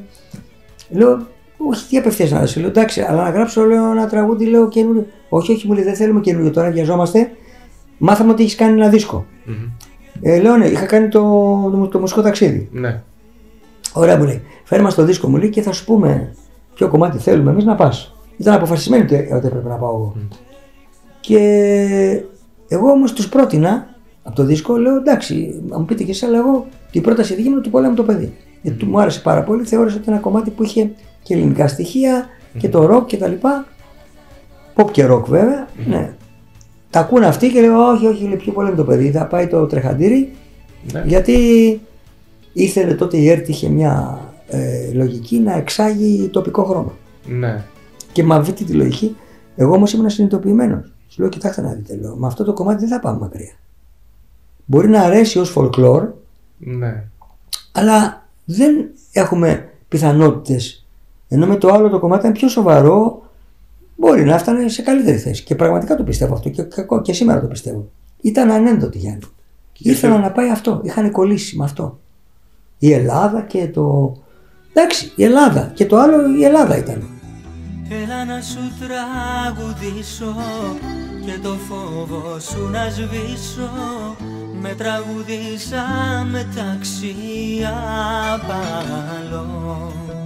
λέω, 0.89 1.28
όχι 1.58 1.88
τι 1.88 1.97
απευθείας 1.97 2.32
ανάθεση, 2.32 2.60
λέω 2.60 2.67
εντάξει, 2.67 3.02
αλλά 3.02 3.24
να 3.24 3.30
γράψω 3.30 3.65
λέω, 3.65 3.91
ένα 3.91 4.08
τραγούδι, 4.08 4.45
λέω 4.45 4.67
καινούριο. 4.67 5.06
Όχι, 5.30 5.52
όχι, 5.52 5.67
μου 5.67 5.74
λέει 5.74 5.84
δεν 5.84 5.95
θέλουμε 5.95 6.19
καινούριο 6.19 6.52
τώρα, 6.52 6.71
βιαζόμαστε. 6.71 7.32
Μάθαμε 7.97 8.32
ότι 8.32 8.43
έχεις 8.43 8.56
κάνει 8.56 8.74
ένα 8.74 8.89
δίσκο. 8.89 9.26
Μμμ. 9.45 9.56
Ε, 10.21 10.39
λέω 10.39 10.57
ναι, 10.57 10.65
είχα 10.65 10.86
κάνει 10.86 11.07
το, 11.07 11.19
το, 11.71 11.88
το 11.88 11.99
μουσικό 11.99 12.21
ταξίδι. 12.21 12.69
Ναι. 12.71 13.01
Ωραία 13.93 14.17
μου 14.17 14.23
λέει. 14.23 14.41
Φέρε 14.63 14.81
μας 14.81 14.95
το 14.95 15.03
δίσκο 15.03 15.27
μου 15.27 15.38
λέει 15.38 15.49
και 15.49 15.62
θα 15.62 15.71
σου 15.71 15.86
πούμε 15.86 16.36
ποιο 16.73 16.88
κομμάτι 16.88 17.17
θέλουμε 17.17 17.51
εμείς 17.51 17.63
να 17.63 17.75
πας. 17.75 18.15
Ήταν 18.38 18.53
αποφασισμένοι 18.53 19.03
ότι, 19.03 19.15
ότι 19.15 19.47
έπρεπε 19.47 19.69
να 19.69 19.75
πάω 19.75 19.89
εγώ. 19.89 20.15
Και 21.19 21.38
εγώ 22.67 22.89
όμως 22.89 23.13
τους 23.13 23.29
πρότεινα 23.29 23.95
από 24.23 24.36
το 24.36 24.43
δίσκο, 24.43 24.77
λέω 24.77 24.95
εντάξει, 24.95 25.62
να 25.67 25.79
μου 25.79 25.86
πείτε 25.86 26.03
και 26.03 26.12
εσείς, 26.12 26.23
αλλά 26.23 26.38
εγώ 26.38 26.65
την 26.91 27.01
πρόταση 27.01 27.36
δική 27.36 27.47
μου 27.47 27.53
είναι 27.53 27.63
του 27.63 27.69
πολέμου 27.69 27.95
το 27.95 28.03
παιδί. 28.03 28.34
Γιατί 28.62 28.77
του 28.77 28.86
μου 28.86 28.99
άρεσε 28.99 29.19
πάρα 29.19 29.43
πολύ, 29.43 29.63
θεώρησα 29.63 29.95
ότι 29.95 30.03
ήταν 30.03 30.13
ένα 30.13 30.23
κομμάτι 30.23 30.49
που 30.49 30.63
είχε 30.63 30.91
και 31.23 31.34
ελληνικά 31.34 31.67
στοιχεία 31.67 32.25
και 32.57 32.69
το 32.69 32.86
ροκ 32.86 33.05
και 33.05 33.17
τα 33.17 33.27
λοιπά. 33.27 33.65
Pop 34.75 34.91
και 34.91 35.05
ροκ 35.05 35.27
βέβαια, 35.27 35.67
ναι. 35.88 36.13
Τα 36.91 36.99
ακούνε 36.99 37.25
αυτοί 37.25 37.49
και 37.51 37.62
λέω 37.62 37.88
όχι, 37.89 38.06
όχι, 38.06 38.23
λέει, 38.23 38.36
πιο 38.36 38.51
πολέμου 38.51 38.75
το 38.75 38.84
παιδί, 38.84 39.12
θα 39.12 39.27
πάει 39.27 39.47
το 39.47 39.65
τρεχαντήρι 39.65 40.32
Ναι. 40.91 41.04
γιατί 41.06 41.36
ήθελε 42.54 42.93
τότε 42.93 43.17
η 43.17 43.30
ΕΡΤ 43.30 43.47
είχε 43.47 43.69
μια 43.69 44.19
ε, 44.47 44.91
λογική 44.93 45.39
να 45.39 45.56
εξάγει 45.56 46.30
τοπικό 46.32 46.63
χρώμα. 46.63 46.93
Ναι. 47.25 47.63
Και 48.12 48.23
με 48.23 48.36
αυτή 48.36 48.63
τη 48.63 48.73
λογική, 48.73 49.15
εγώ 49.56 49.73
όμως 49.73 49.93
ήμουν 49.93 50.10
συνειδητοποιημένος. 50.10 50.91
Σου 51.08 51.21
λέω, 51.21 51.30
κοιτάξτε 51.30 51.62
να 51.62 51.73
δείτε, 51.73 51.95
λέω, 52.01 52.15
με 52.15 52.27
αυτό 52.27 52.43
το 52.43 52.54
κομμάτι 52.54 52.80
δεν 52.80 52.89
θα 52.89 52.99
πάμε 52.99 53.19
μακριά. 53.19 53.54
Μπορεί 54.65 54.88
να 54.89 55.01
αρέσει 55.01 55.39
ως 55.39 55.54
folklore, 55.58 56.08
Ναι. 56.58 57.04
αλλά 57.71 58.27
δεν 58.45 58.89
έχουμε 59.12 59.69
πιθανότητες 59.88 60.86
Ενώ 61.27 61.45
με 61.47 61.56
το 61.56 61.67
άλλο 61.67 61.89
το 61.89 61.99
κομμάτι 61.99 62.19
ήταν 62.21 62.32
πιο 62.32 62.47
σοβαρό, 62.47 63.21
μπορεί 64.01 64.23
να 64.23 64.33
έφτανε 64.33 64.67
σε 64.67 64.81
καλύτερη 64.81 65.17
θέση. 65.17 65.43
Και 65.43 65.55
πραγματικά 65.55 65.95
το 65.95 66.03
πιστεύω 66.03 66.33
αυτό 66.33 66.49
και, 66.49 66.63
και, 66.63 66.85
και 67.01 67.13
σήμερα 67.13 67.41
το 67.41 67.47
πιστεύω. 67.47 67.89
Ήταν 68.21 68.51
ανένδοτη 68.51 68.97
Γιάννη. 68.97 69.19
Ήθελαν 69.77 70.21
να 70.21 70.31
πάει 70.31 70.49
αυτό. 70.49 70.81
Είχαν 70.83 71.11
κολλήσει 71.11 71.57
με 71.57 71.63
αυτό. 71.63 71.99
Η 72.77 72.93
Ελλάδα 72.93 73.41
και 73.41 73.67
το. 73.67 74.15
Εντάξει, 74.73 75.11
η 75.15 75.23
Ελλάδα. 75.23 75.71
Και 75.73 75.85
το 75.85 75.97
άλλο 75.97 76.37
η 76.39 76.43
Ελλάδα 76.43 76.77
ήταν. 76.77 77.09
Έλα 78.03 78.25
να 78.25 78.41
σου 78.41 78.59
τραγουδήσω 78.79 80.35
και 81.25 81.39
το 81.43 81.49
φόβο 81.49 82.39
σου 82.39 82.69
να 82.69 82.89
σβήσω 82.89 83.69
με 84.61 84.75
τραγουδίσα 84.77 85.83
μεταξύ 86.31 87.15
απαλών 88.33 90.20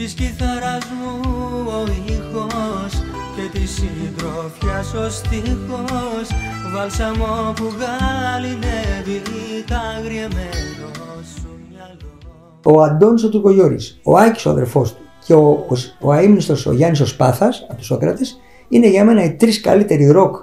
Της 0.00 0.12
κιθάρας 0.12 0.84
μου 0.84 1.30
ο 1.66 1.90
ήχος 2.06 2.92
και 3.36 3.58
της 3.58 3.70
συντροφιάς 3.70 4.94
ο 4.94 5.10
στίχος 5.10 6.28
Βάλσαμο 6.74 7.52
που 7.56 7.64
γαλινεύει 7.78 9.22
τα 9.66 9.78
αγριεμένο 9.98 10.88
σου 11.34 11.58
μυαλό 11.70 12.78
Ο 12.78 12.82
Αντώνης 12.82 13.24
ο 13.24 13.28
Τουρκογιώρης, 13.28 14.00
ο 14.02 14.16
Άκης 14.16 14.46
ο 14.46 14.50
αδερφός 14.50 14.94
του 14.94 15.02
και 15.26 15.34
ο, 15.34 15.48
ο, 15.48 15.76
ο 16.00 16.12
αείμνηστος 16.12 16.66
ο 16.66 16.72
Γιάννης 16.72 17.00
ο 17.00 17.06
Σπάθας 17.06 17.66
από 17.68 17.76
τους 17.76 17.86
Σόκρατες 17.86 18.40
είναι 18.68 18.88
για 18.88 19.04
μένα 19.04 19.24
οι 19.24 19.32
τρεις 19.32 19.60
καλύτεροι 19.60 20.06
ροκ 20.06 20.36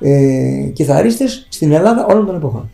ε, 0.00 0.70
κιθαρίστες 0.72 1.46
στην 1.48 1.72
Ελλάδα 1.72 2.06
όλων 2.06 2.26
των 2.26 2.36
εποχών. 2.36 2.70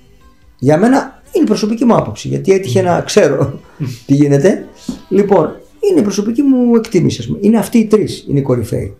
Για 0.58 0.78
μένα 0.78 1.22
είναι 1.32 1.44
η 1.44 1.46
προσωπική 1.46 1.84
μου 1.84 1.96
άποψη 1.96 2.28
γιατί 2.28 2.52
έτυχε 2.52 2.82
να 2.82 3.00
ξέρω 3.00 3.60
τι 4.06 4.14
γίνεται. 4.14 4.66
Λοιπόν, 5.08 5.56
είναι 5.90 6.00
η 6.00 6.02
προσωπική 6.02 6.42
μου 6.42 6.76
εκτίμηση. 6.76 7.20
ας 7.20 7.26
πούμε. 7.26 7.38
Είναι 7.42 7.58
αυτοί 7.58 7.78
οι 7.78 7.86
τρεις, 7.86 8.24
είναι 8.28 8.38
οι 8.38 8.42
κορυφαίοι. 8.42 8.96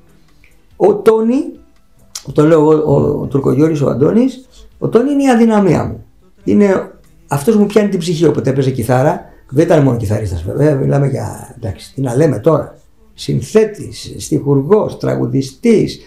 Ο 0.77 0.95
Τόνι, 0.95 1.43
το 2.33 2.47
λέω 2.47 2.61
εγώ, 2.61 2.95
ο, 2.95 3.21
ο 3.21 3.27
Τουρκογιώρης, 3.27 3.81
ο 3.81 3.89
Αντώνης, 3.89 4.49
ο 4.79 4.89
Τόνι 4.89 5.13
είναι 5.13 5.23
η 5.23 5.29
αδυναμία 5.29 5.85
μου. 5.85 6.05
Είναι 6.45 6.93
αυτός 7.29 7.55
που 7.55 7.61
μου 7.61 7.67
πιάνει 7.67 7.89
την 7.89 7.99
ψυχή 7.99 8.27
όποτε 8.27 8.51
έπαιζε 8.51 8.71
κιθάρα. 8.71 9.25
Δεν 9.51 9.65
ήταν 9.65 9.83
μόνο 9.83 9.97
κιθαρίστας 9.97 10.43
βέβαια, 10.43 10.75
μιλάμε 10.75 11.07
για, 11.07 11.55
εντάξει, 11.57 11.95
τι 11.95 12.01
να 12.01 12.17
λέμε 12.17 12.39
τώρα. 12.39 12.79
Συνθέτης, 13.15 14.15
στιχουργός, 14.19 14.99
τραγουδιστής, 14.99 16.01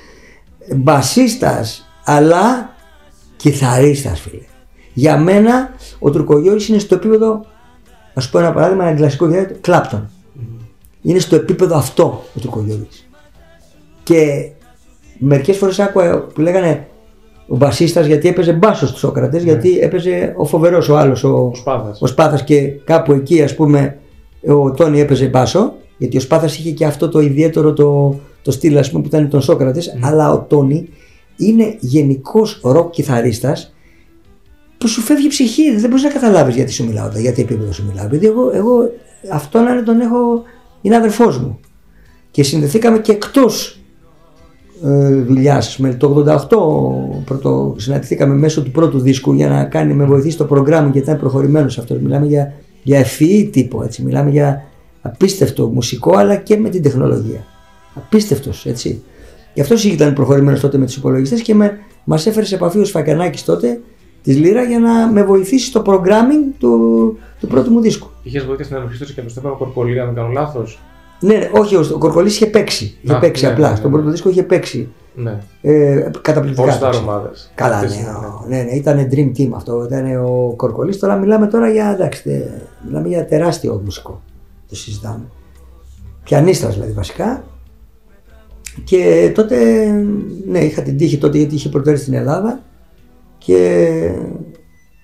μπασίστας, 0.75 1.89
αλλά 2.05 2.73
κιθαρίστας 3.35 4.19
φίλε. 4.19 4.45
Για 4.93 5.17
μένα 5.17 5.69
ο 5.99 6.09
Τουρκογιώρης 6.11 6.67
είναι 6.67 6.79
στο 6.79 6.95
επίπεδο, 6.95 7.45
να 8.13 8.21
σου 8.21 8.29
πω 8.29 8.39
ένα 8.39 8.53
παράδειγμα, 8.53 8.85
ένα 8.85 8.95
κλασικό 8.95 9.27
γυαλί, 9.27 9.47
Κλάπτον. 9.61 10.09
Είναι 11.01 11.19
στο 11.19 11.35
επίπεδο 11.35 11.75
αυτό 11.75 12.23
ο 12.35 12.39
Τουρκογιώρης. 12.39 13.09
Και 14.03 14.49
μερικές 15.17 15.57
φορές 15.57 15.79
άκουγα 15.79 16.19
που 16.21 16.41
λέγανε 16.41 16.87
ο 17.47 17.55
μπασίστας 17.55 18.05
γιατί 18.05 18.27
έπαιζε 18.27 18.53
μπάσος 18.53 18.89
στους 18.89 18.99
Σόκρατες, 18.99 19.43
γιατί 19.43 19.79
έπαιζε 19.79 20.33
ο 20.37 20.45
φοβερός 20.45 20.89
ο 20.89 20.97
άλλος, 20.97 21.23
ο, 21.23 21.51
Σπάθας. 21.55 22.01
ο 22.01 22.07
Σπάθας 22.07 22.43
και 22.43 22.67
κάπου 22.83 23.11
εκεί 23.11 23.41
ας 23.41 23.55
πούμε 23.55 23.97
ο 24.47 24.71
Τόνι 24.71 24.99
έπαιζε 24.99 25.25
μπάσο, 25.25 25.73
γιατί 25.97 26.17
ο 26.17 26.19
Σπάθας 26.19 26.57
είχε 26.57 26.71
και 26.71 26.85
αυτό 26.85 27.09
το 27.09 27.19
ιδιαίτερο 27.19 27.73
το, 27.73 28.19
το 28.41 28.51
στυλ 28.51 28.77
ας 28.77 28.89
πούμε 28.89 29.01
που 29.01 29.07
ήταν 29.07 29.29
τον 29.29 29.41
Σόκρατες, 29.41 29.97
αλλά 30.01 30.31
ο 30.31 30.39
Τόνι 30.39 30.89
είναι 31.35 31.75
γενικός 31.79 32.59
ροκ 32.63 32.89
κιθαρίστας 32.89 33.73
που 34.77 34.87
σου 34.87 35.01
φεύγει 35.01 35.25
η 35.25 35.29
ψυχή, 35.29 35.75
δεν 35.75 35.89
μπορείς 35.89 36.03
να 36.03 36.09
καταλάβεις 36.09 36.55
γιατί 36.55 36.71
σου 36.71 36.85
μιλάω, 36.85 37.09
για 37.15 37.31
τι 37.31 37.41
επίπεδο 37.41 37.71
σου 37.71 37.85
μιλάω. 37.87 38.05
Επειδή 38.05 38.25
εγώ, 38.25 38.49
εγώ 38.53 38.89
αυτόν 39.31 39.67
είναι 39.67 39.81
τον 39.81 39.99
έχω, 39.99 40.43
είναι 40.81 40.95
αδερφός 40.95 41.39
μου. 41.39 41.59
Και 42.31 42.43
συνδεθήκαμε 42.43 42.99
και 42.99 43.11
εκτός 43.11 43.81
ε, 44.83 45.15
δουλειά. 45.15 45.63
Με 45.77 45.93
το 45.93 46.23
88 46.27 47.23
πρώτο, 47.25 47.75
συναντηθήκαμε 47.77 48.33
μέσω 48.33 48.63
του 48.63 48.71
πρώτου 48.71 48.99
δίσκου 48.99 49.33
για 49.33 49.47
να 49.47 49.65
κάνει 49.65 49.93
με 49.93 50.05
βοηθήσει 50.05 50.37
το 50.37 50.45
πρόγραμμα 50.45 50.89
γιατί 50.89 51.07
ήταν 51.07 51.19
προχωρημένος 51.19 51.77
αυτός. 51.77 51.99
Μιλάμε 51.99 52.25
για, 52.25 52.53
για 52.83 52.99
ευφυή 52.99 53.49
τύπο, 53.51 53.83
έτσι. 53.83 54.03
Μιλάμε 54.03 54.29
για 54.29 54.63
απίστευτο 55.01 55.67
μουσικό 55.67 56.17
αλλά 56.17 56.35
και 56.35 56.57
με 56.57 56.69
την 56.69 56.81
τεχνολογία. 56.81 57.45
Απίστευτος, 57.95 58.65
έτσι. 58.65 59.03
Γι' 59.53 59.61
αυτό 59.61 59.75
ήταν 59.87 60.13
προχωρημένος 60.13 60.59
τότε 60.59 60.77
με 60.77 60.85
τους 60.85 60.95
υπολογιστές 60.95 61.41
και 61.41 61.55
με, 61.55 61.77
μας 62.03 62.25
έφερε 62.25 62.45
σε 62.45 62.55
επαφή 62.55 62.79
ο 62.79 62.85
Σφακιανάκης 62.85 63.43
τότε 63.43 63.81
της 64.23 64.37
Λύρα 64.37 64.63
για 64.63 64.79
να 64.79 65.07
με 65.11 65.23
βοηθήσει 65.23 65.65
στο 65.65 65.81
programming 65.85 66.53
του, 66.59 67.17
του 67.39 67.47
πρώτου 67.47 67.71
μου 67.71 67.79
δίσκου. 67.81 68.07
Είχες 68.23 68.45
βοήθεια 68.45 68.65
στην 68.65 68.77
ενοχή 68.77 69.13
και 69.13 69.21
τον 69.21 69.29
Στέφανο 69.29 69.55
Κορκολί, 69.55 69.99
αν 69.99 70.05
δεν 70.05 70.15
κάνω 70.15 70.27
λάθος. 70.31 70.79
Ναι, 71.19 71.33
ναι, 71.35 71.49
όχι, 71.53 71.75
ο, 71.75 71.85
ο 71.93 71.97
Κορκολής 71.97 72.35
είχε 72.35 72.45
παίξει. 72.45 72.97
Είχε 73.01 73.13
Α, 73.15 73.19
παίξει 73.19 73.45
ναι, 73.45 73.51
απλά. 73.51 73.65
ναι, 73.65 73.71
ναι. 73.71 73.77
Στον 73.77 73.91
πρώτο 73.91 74.09
δίσκο 74.09 74.29
είχε 74.29 74.43
παίξει. 74.43 74.87
Ναι. 75.15 75.39
Ε, 75.61 76.09
καταπληκτικά. 76.21 76.73
All 76.73 76.77
Star 76.77 76.81
παίξει. 76.85 76.99
ομάδες. 76.99 77.51
Καλά, 77.55 77.81
ναι, 77.81 77.87
ο- 77.87 78.45
ναι, 78.47 78.61
ναι, 78.63 78.71
ήταν 78.71 79.09
dream 79.11 79.31
team 79.37 79.49
αυτό. 79.55 79.83
Ήταν 79.85 80.25
ο 80.25 80.53
Κορκολής. 80.55 80.99
Τώρα 80.99 81.15
μιλάμε 81.15 81.47
τώρα 81.47 81.69
για, 81.71 81.91
εντάξει, 81.93 82.23
τε- 82.23 82.47
μιλάμε 82.87 83.07
για 83.07 83.25
τεράστιο 83.25 83.81
μουσικό. 83.83 84.21
Το 84.69 84.75
συζητάμε. 84.75 85.23
Πιανίστας 86.23 86.73
δηλαδή 86.73 86.91
βασικά. 86.91 87.43
Και 88.83 89.31
τότε, 89.35 89.85
ναι, 90.47 90.59
είχα 90.59 90.81
την 90.81 90.97
τύχη 90.97 91.17
τότε 91.17 91.37
γιατί 91.37 91.55
είχε 91.55 91.69
πρωτοέρθει 91.69 92.01
στην 92.01 92.13
Ελλάδα 92.13 92.59
και 93.45 94.11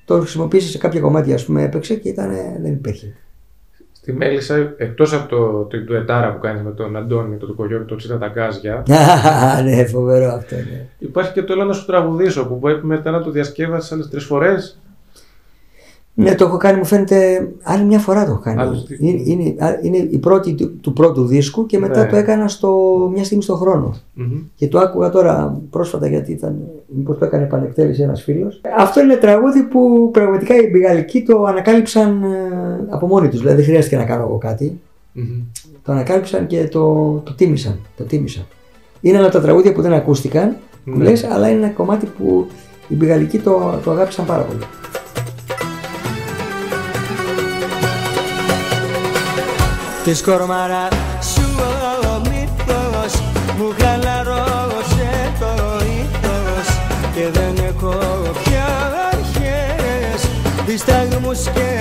το 0.05 0.19
χρησιμοποίησε 0.19 0.69
σε 0.69 0.77
κάποια 0.77 0.99
κομμάτια, 0.99 1.35
ας 1.35 1.45
πούμε, 1.45 1.63
έπαιξε 1.63 1.95
και 1.95 2.09
ήταν, 2.09 2.29
δεν 2.61 2.71
υπήρχε. 2.71 3.15
Στη 3.91 4.13
Μέλισσα, 4.13 4.73
εκτός 4.77 5.13
από 5.13 5.29
το, 5.29 5.63
το, 5.63 5.83
το 5.83 5.95
ετάρα 5.95 6.33
που 6.33 6.39
κάνεις 6.39 6.61
με 6.61 6.71
τον 6.71 6.95
Αντώνη, 6.95 7.37
το 7.37 7.45
Τουρκογιώρη, 7.45 7.85
το 7.85 7.95
Τσίτα 7.95 8.17
τα 8.17 8.27
Γκάζια, 8.27 8.83
ναι, 9.65 9.85
φοβερό 9.85 10.31
αυτό, 10.31 10.55
ναι. 10.55 10.87
υπάρχει 10.97 11.33
και 11.33 11.43
το 11.43 11.53
Έλα 11.53 11.65
να 11.65 11.73
σου 11.73 11.85
τραγουδήσω 11.85 12.47
που 12.47 12.59
πρέπει 12.59 12.85
μετά 12.85 13.11
να 13.11 13.21
το 13.21 13.31
διασκεύασες 13.31 13.91
άλλες 13.91 14.09
τρεις 14.09 14.23
φορές. 14.23 14.79
Ναι, 16.19 16.35
το 16.35 16.45
έχω 16.45 16.57
κάνει, 16.57 16.77
μου 16.77 16.85
φαίνεται. 16.85 17.47
Άλλη 17.63 17.83
μια 17.83 17.99
φορά 17.99 18.25
το 18.25 18.31
έχω 18.31 18.39
κάνει. 18.39 18.61
Άλλη 18.61 18.83
τι- 18.83 18.97
Είναι, 18.99 19.21
είναι, 19.25 19.65
α- 19.65 19.79
είναι 19.81 19.97
η 19.97 20.17
πρώτη 20.17 20.53
του, 20.53 20.79
του 20.81 20.93
πρώτου 20.93 21.25
δίσκου 21.25 21.65
και 21.65 21.79
μετά 21.79 22.03
Ναι. 22.03 22.09
το 22.09 22.15
έκανα 22.15 22.47
στο, 22.47 22.71
μια 23.13 23.23
στιγμή 23.23 23.43
στον 23.43 23.57
χρόνο. 23.57 23.95
Και 24.55 24.67
το 24.67 24.79
άκουγα 24.79 25.09
τώρα 25.09 25.61
πρόσφατα 25.69 26.07
γιατί 26.07 26.31
ήταν. 26.31 26.55
Μήπως 26.87 27.17
το 27.17 27.25
έκανε 27.25 27.43
επανεκτέλεση 27.43 28.01
ένας 28.01 28.23
φίλος. 28.23 28.61
Αυτό 28.77 29.01
είναι 29.01 29.15
τραγούδι 29.15 29.63
που 29.63 30.09
πραγματικά 30.11 30.55
οι 30.55 30.69
Μπιγαλικοί 30.71 31.23
το 31.23 31.43
ανακάλυψαν 31.43 32.23
ε, 32.23 32.27
από 32.89 33.07
μόνοι 33.07 33.27
τους. 33.29 33.39
Δηλαδή 33.39 33.55
δεν 33.57 33.65
χρειάστηκε 33.65 33.95
να 33.97 34.03
κάνω 34.03 34.23
εγώ 34.23 34.37
κάτι. 34.37 34.79
Το 35.83 35.91
ανακάλυψαν 35.91 36.47
και 36.47 36.67
το, 36.67 37.13
το 37.25 37.33
τίμησαν. 37.33 37.79
Το 37.97 38.03
τίμησαν. 38.03 38.43
Είναι 39.01 39.17
ένα 39.17 39.25
από 39.25 39.35
τα 39.35 39.41
τραγούδια 39.41 39.73
που 39.73 39.81
δεν 39.81 39.93
ακούστηκαν, 39.93 40.55
που 40.85 40.97
Ναι. 40.97 41.03
λες, 41.03 41.23
αλλά 41.23 41.49
είναι 41.49 41.57
ένα 41.65 41.69
κομμάτι 41.73 42.05
που 42.17 42.47
οι 42.87 42.95
Μπιγαλικοί 42.95 43.37
το, 43.39 43.79
το 43.83 43.91
αγάπησαν 43.91 44.25
πάρα 44.25 44.41
πολύ. 44.43 44.59
Της 50.07 50.21
κορμάρα 50.21 50.87
σου 51.33 51.55
ο 52.13 52.19
μύθος 52.29 53.21
μου 53.57 53.73
χαλαρώσει 53.81 55.09
το 55.39 55.53
ήθος 55.99 56.67
και 57.15 57.29
δεν 57.39 57.65
έχω 57.67 57.93
πια 58.43 58.67
αρχές. 59.11 60.29
Δισταγμούς 60.65 61.39
και 61.39 61.76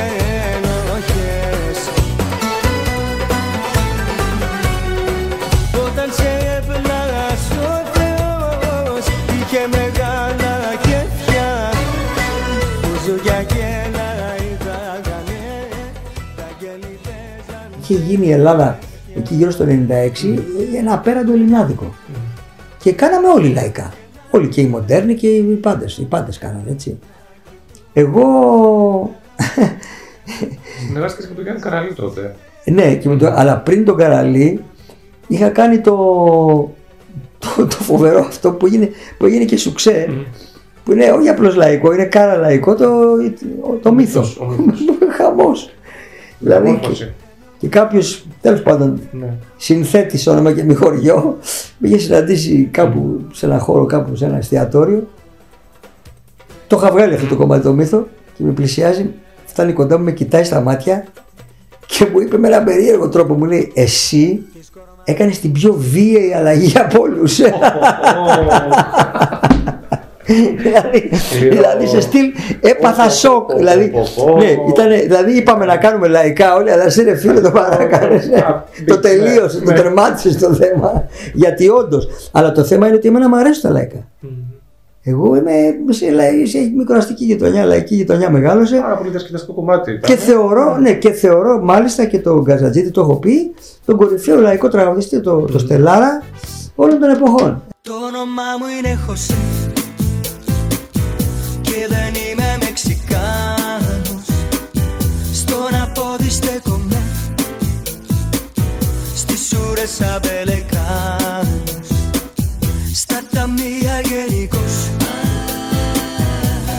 είχε 17.89 18.03
γίνει 18.03 18.27
η 18.27 18.31
Ελλάδα 18.33 18.79
εκεί 19.17 19.35
γύρω 19.35 19.51
στο 19.51 19.65
96 19.69 20.39
ένα 20.77 20.93
απέραντο 20.93 21.33
ελληνάδικο. 21.33 21.95
Και 22.83 22.93
κάναμε 22.93 23.29
όλοι 23.29 23.49
λαϊκά. 23.49 23.93
Όλοι 24.31 24.49
και 24.49 24.61
οι 24.61 24.67
μοντέρνοι 24.67 25.15
και 25.15 25.27
οι 25.27 25.43
πάντες. 25.43 25.99
Οι 25.99 26.05
πάντες 26.05 26.39
κάνανε 26.39 26.71
έτσι. 26.71 26.99
Εγώ... 27.93 28.25
Συνεργάστηκε 30.87 31.29
με 31.29 31.35
τον 31.35 31.43
Γιάννη 31.43 31.61
Καραλή 31.61 31.93
τότε. 31.93 32.35
ναι, 32.65 32.95
και 32.95 33.09
με 33.09 33.17
το, 33.17 33.33
αλλά 33.35 33.59
πριν 33.59 33.85
τον 33.85 33.97
Καραλή 33.97 34.65
είχα 35.27 35.49
κάνει 35.49 35.81
το, 35.81 35.95
το, 37.39 37.67
το 37.67 37.77
φοβερό 37.77 38.19
αυτό 38.19 38.53
που 38.53 38.67
έγινε, 38.67 38.91
που 39.19 39.27
έγινε 39.27 39.45
και 39.45 39.57
σουξέ. 39.57 40.27
Που 40.85 40.93
είναι 40.93 41.11
όχι 41.11 41.29
απλώς 41.29 41.55
λαϊκό, 41.55 41.93
είναι 41.93 42.05
κάρα 42.05 42.37
λαϊκό 42.37 42.75
το, 42.75 42.89
το 43.83 43.93
μύθος. 43.93 44.39
μύθος, 44.39 44.39
ο 44.39 44.63
μύθος. 44.63 44.99
Χαμός. 45.17 45.71
Δηλαδή 46.39 46.67
και, 46.67 46.73
Μόρφωση. 46.73 47.15
Και 47.67 47.73
κάποιος 47.79 48.27
τέλος 48.41 48.63
πάντων 48.63 49.01
Ναι. 49.13 49.33
συνθέτης 49.57 50.27
όνομα 50.27 50.53
και 50.53 50.63
μη 50.63 50.75
χωριό, 50.75 51.39
με 51.79 51.89
είχε 51.89 51.99
συναντήσει 51.99 52.69
κάπου 52.71 53.25
σε 53.33 53.47
ένα 53.47 53.59
χώρο, 53.59 53.87
κάπου 53.87 54.17
σε 54.17 54.25
ένα 54.25 54.37
εστιατόριο. 54.37 55.09
Το 56.67 56.77
είχα 56.77 56.91
βγάλει 56.91 57.15
αυτό 57.15 57.27
το 57.27 57.37
κομμάτι 57.37 57.63
το 57.63 57.73
μύθο 57.73 58.07
και 58.37 58.43
με 58.45 58.51
πλησιάζει, 58.51 59.11
φτάνει 59.47 59.73
κοντά 59.73 59.99
μου, 59.99 60.05
με 60.05 60.13
κοιτάει 60.13 60.45
στα 60.45 60.61
μάτια 60.61 61.05
και 61.87 62.07
μου 62.13 62.21
είπε 62.21 62.39
με 62.39 62.49
έναν 62.49 62.65
περίεργο 62.65 63.09
τρόπο, 63.09 63.35
μου 63.35 63.45
λέει, 63.45 63.73
εσύ 63.75 64.43
έκανες 65.05 65.41
την 65.41 65.53
πιο 65.53 65.73
βίαιη 65.73 66.33
αλλαγή 66.33 66.79
από 66.79 67.03
όλους. 67.03 67.41
Δηλαδή, 70.57 71.11
δηλαδή 71.49 71.87
σε 71.87 72.01
στυλ 72.01 72.25
έπαθα 72.61 73.09
σοκ. 73.11 73.55
Δηλαδή, 73.55 73.93
ναι, 74.39 74.51
ήτανε, 74.69 74.97
δηλαδή 74.97 75.37
είπαμε 75.37 75.65
να 75.65 75.77
κάνουμε 75.77 76.09
λαϊκά 76.09 76.55
όλοι, 76.55 76.71
αλλά 76.71 76.91
σε 76.91 77.03
ρε 77.03 77.17
φίλε 77.17 77.41
το 77.41 77.51
παρακάνες. 77.51 78.29
το 78.87 78.99
τελείωσε, 78.99 79.61
το 79.61 79.73
τερμάτισε 79.73 80.39
το 80.39 80.55
θέμα. 80.55 81.05
Γιατί 81.35 81.69
όντως. 81.69 82.09
Αλλά 82.33 82.53
το 82.53 82.65
θέμα 82.65 82.87
είναι 82.87 82.97
ότι 82.97 83.09
εμένα 83.09 83.29
μου 83.29 83.37
αρέσουν 83.37 83.63
τα 83.63 83.71
λαϊκά. 83.71 84.07
Εγώ 85.09 85.37
είμαι 85.37 85.53
σε, 85.89 86.11
λαϊ- 86.11 86.47
σε 86.47 86.59
μικροαστική 86.77 87.25
γειτονιά, 87.25 87.65
λαϊκή 87.65 87.95
γειτονιά 87.95 88.31
μεγάλωσε. 88.31 88.77
Πάρα 88.77 88.97
πολύ 88.97 89.11
διασκεδαστικό 89.11 89.53
κομμάτι. 89.53 89.99
Και 90.03 90.17
θεωρώ, 90.17 90.77
ναι, 90.77 90.93
και 90.93 91.11
θεωρώ 91.11 91.61
μάλιστα 91.63 92.05
και 92.05 92.19
τον 92.19 92.43
Γκαζατζίτη 92.43 92.91
το 92.91 93.01
έχω 93.01 93.17
πει, 93.17 93.55
τον 93.85 93.97
κορυφαίο 93.97 94.41
λαϊκό 94.41 94.69
τραγουδιστή, 94.69 95.21
το, 95.21 95.41
το 95.41 95.59
Στελάρα 95.59 96.23
όλων 96.75 96.99
των 96.99 97.11
εποχών. 97.11 97.63
Το 97.83 97.93
όνομά 97.93 98.43
μου 98.61 98.67
είναι 98.79 98.99
Χωσέ 99.07 99.35
Και 101.77 101.87
δεν 101.89 102.15
είμαι 102.15 102.57
Μεξικάνος. 102.61 104.27
Στον 105.33 105.81
απόδι 105.83 106.31
στέκομαι 106.31 107.03
Στις 109.15 109.53
ουρές 109.53 110.01
αμπελεκάνος. 110.01 111.89
Στα 112.95 113.21
ταμεία 113.33 114.01
γενικώς 114.01 114.91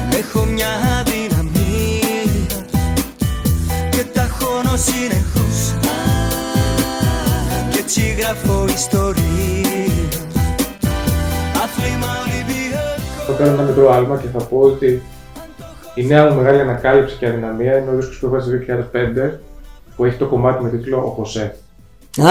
Έχω 0.10 0.46
μια 0.46 0.70
αδυναμία 1.00 2.58
Και 3.90 4.04
τα 4.14 4.30
χώνω 4.40 4.78
συνεχώς. 4.78 5.74
Και 7.72 7.80
έτσι 7.80 8.16
γράφω 8.20 8.66
ιστορία 8.76 9.97
κάνω 13.38 13.52
ένα 13.52 13.62
μικρό 13.64 13.92
άλμα 13.92 14.18
και 14.18 14.28
θα 14.38 14.44
πω 14.46 14.58
ότι 14.60 15.02
η 15.96 16.06
νέα 16.06 16.30
μου 16.30 16.36
μεγάλη 16.42 16.60
ανακάλυψη 16.62 17.18
και 17.18 17.28
αδυναμία 17.28 17.78
είναι 17.78 17.90
ο 17.90 17.96
δίσκος 17.96 18.18
που 18.18 18.26
έβγαζε 18.26 18.58
το 18.58 18.90
2005 18.94 19.32
που 19.96 20.06
έχει 20.06 20.18
το 20.18 20.26
κομμάτι 20.28 20.64
με 20.64 20.70
τίτλο 20.70 20.98
Ο 20.98 21.10
Χωσέ. 21.10 21.56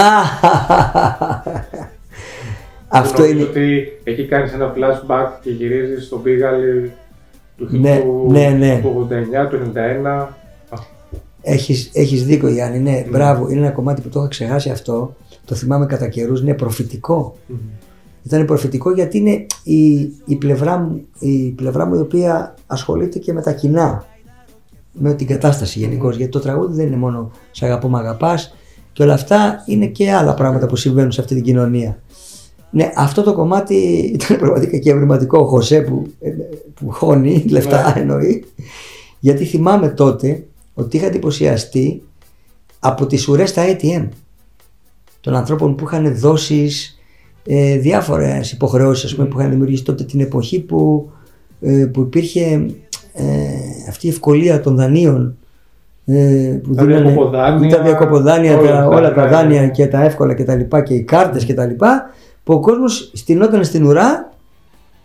Αυτό 2.87 3.21
Νομίζω 3.21 3.37
είναι. 3.39 3.49
ότι 3.49 3.87
έχει 4.03 4.25
κάνεις 4.25 4.53
ένα 4.53 4.73
flashback 4.75 5.27
και 5.41 5.49
γυρίζεις 5.49 6.05
στον 6.05 6.21
Πίγαλη 6.21 6.91
του 7.57 7.67
Ναι, 7.71 7.97
του- 7.99 8.27
ναι, 8.31 8.49
ναι. 8.49 8.79
του 8.81 9.07
89, 9.45 9.49
του 9.49 9.71
91. 9.75 10.07
Α, 10.69 10.77
Έχεις, 11.41 11.89
έχεις 11.93 12.25
δίκιο 12.25 12.47
Γιάννη, 12.49 12.79
ναι, 12.79 13.05
μπράβο. 13.09 13.49
Είναι 13.49 13.59
ένα 13.59 13.71
κομμάτι 13.71 14.01
που 14.01 14.09
το 14.09 14.19
είχα 14.19 14.27
ξεχάσει 14.27 14.69
αυτό. 14.69 15.15
Το 15.45 15.55
θυμάμαι 15.55 15.85
κατά 15.85 16.07
καιρούς, 16.07 16.41
ναι, 16.43 16.53
προφητικό. 16.53 17.37
μμμ. 17.47 17.57
Ήταν 18.27 18.45
προφητικό 18.45 18.91
γιατί 18.91 19.17
είναι 19.17 19.45
η, 19.63 19.99
η, 20.25 20.35
πλευρά 20.35 20.77
μου, 20.77 21.05
η 21.19 21.49
πλευρά 21.49 21.85
μου 21.85 21.95
η 21.95 21.99
οποία 21.99 22.53
ασχολείται 22.67 23.19
και 23.19 23.33
με 23.33 23.41
τα 23.41 23.51
κοινά. 23.51 24.05
Με 24.91 25.13
την 25.13 25.27
κατάσταση 25.27 25.79
γενικώς. 25.79 26.15
Γιατί 26.15 26.31
το 26.31 26.39
τραγούδι 26.39 26.75
δεν 26.75 26.87
είναι 26.87 26.95
μόνο 26.95 27.31
σε 27.51 27.65
αγαπώ 27.65 27.89
με 27.89 27.97
αγαπάς 27.97 28.55
και 28.93 29.03
όλα 29.03 29.13
αυτά 29.13 29.63
είναι 29.65 29.85
και 29.85 30.11
άλλα 30.11 30.33
πράγματα 30.33 30.65
που 30.65 30.75
συμβαίνουν 30.75 31.11
σε 31.11 31.21
αυτή 31.21 31.35
την 31.35 31.43
κοινωνία. 31.43 32.01
Ναι, 32.69 32.91
αυτό 32.95 33.23
το 33.23 33.33
κομμάτι 33.33 33.75
ήταν 34.13 34.37
πραγματικά 34.37 34.77
και 34.77 34.91
ευρηματικό. 34.91 35.39
Ο 35.39 35.45
Χωσέ 35.45 35.81
που, 35.81 36.07
ε, 36.19 36.29
που 36.73 36.91
χώνει 36.91 37.45
λεφτά 37.49 37.93
εννοεί. 37.97 38.45
Γιατί 39.19 39.45
θυμάμαι 39.45 39.89
τότε 39.89 40.47
ότι 40.73 40.97
είχα 40.97 41.05
εντυπωσιαστεί 41.05 42.01
από 42.79 43.05
τις 43.05 43.27
ουρές 43.27 43.49
στα 43.49 43.65
ATM 43.67 44.07
των 45.21 45.35
ανθρώπων 45.35 45.75
που 45.75 45.83
είχαν 45.85 46.17
δώσει 46.17 46.69
ε, 47.47 47.77
διάφορες 47.77 48.51
υποχρεώσεις 48.51 49.05
ας 49.05 49.15
πούμε, 49.15 49.27
που 49.27 49.39
είχαν 49.39 49.49
δημιουργήσει 49.51 49.83
τότε 49.83 50.03
την 50.03 50.19
εποχή 50.19 50.59
που, 50.59 51.09
ε, 51.61 51.85
που 51.93 52.01
υπήρχε 52.01 52.65
ε, 53.13 53.23
αυτή 53.89 54.05
η 54.07 54.09
ευκολία 54.09 54.61
των 54.61 54.75
δανείων 54.75 55.37
ε, 56.05 56.59
που 56.63 56.75
Τα 56.75 56.85
δίνανε- 56.85 57.05
διακοποδάνεια, 57.07 57.75
τα 57.77 57.83
διακοποδάνεια, 57.83 58.57
όλα 58.57 58.67
τα- 58.69 58.77
αυτά, 58.77 58.87
όλα 58.95 59.13
τα 59.13 59.23
ναι, 59.23 59.29
δάνεια 59.29 59.61
ναι. 59.61 59.69
και 59.69 59.87
τα 59.87 60.03
εύκολα 60.03 60.33
και 60.33 60.43
τα 60.43 60.55
λοιπά 60.55 60.81
και 60.81 60.93
οι 60.93 61.01
κάρτες 61.03 61.45
και 61.45 61.53
τα 61.53 61.65
λοιπά 61.65 62.09
που 62.43 62.53
ο 62.53 62.59
κόσμος 62.59 63.11
στυνόταν 63.13 63.63
στην 63.63 63.85
ουρά 63.85 64.31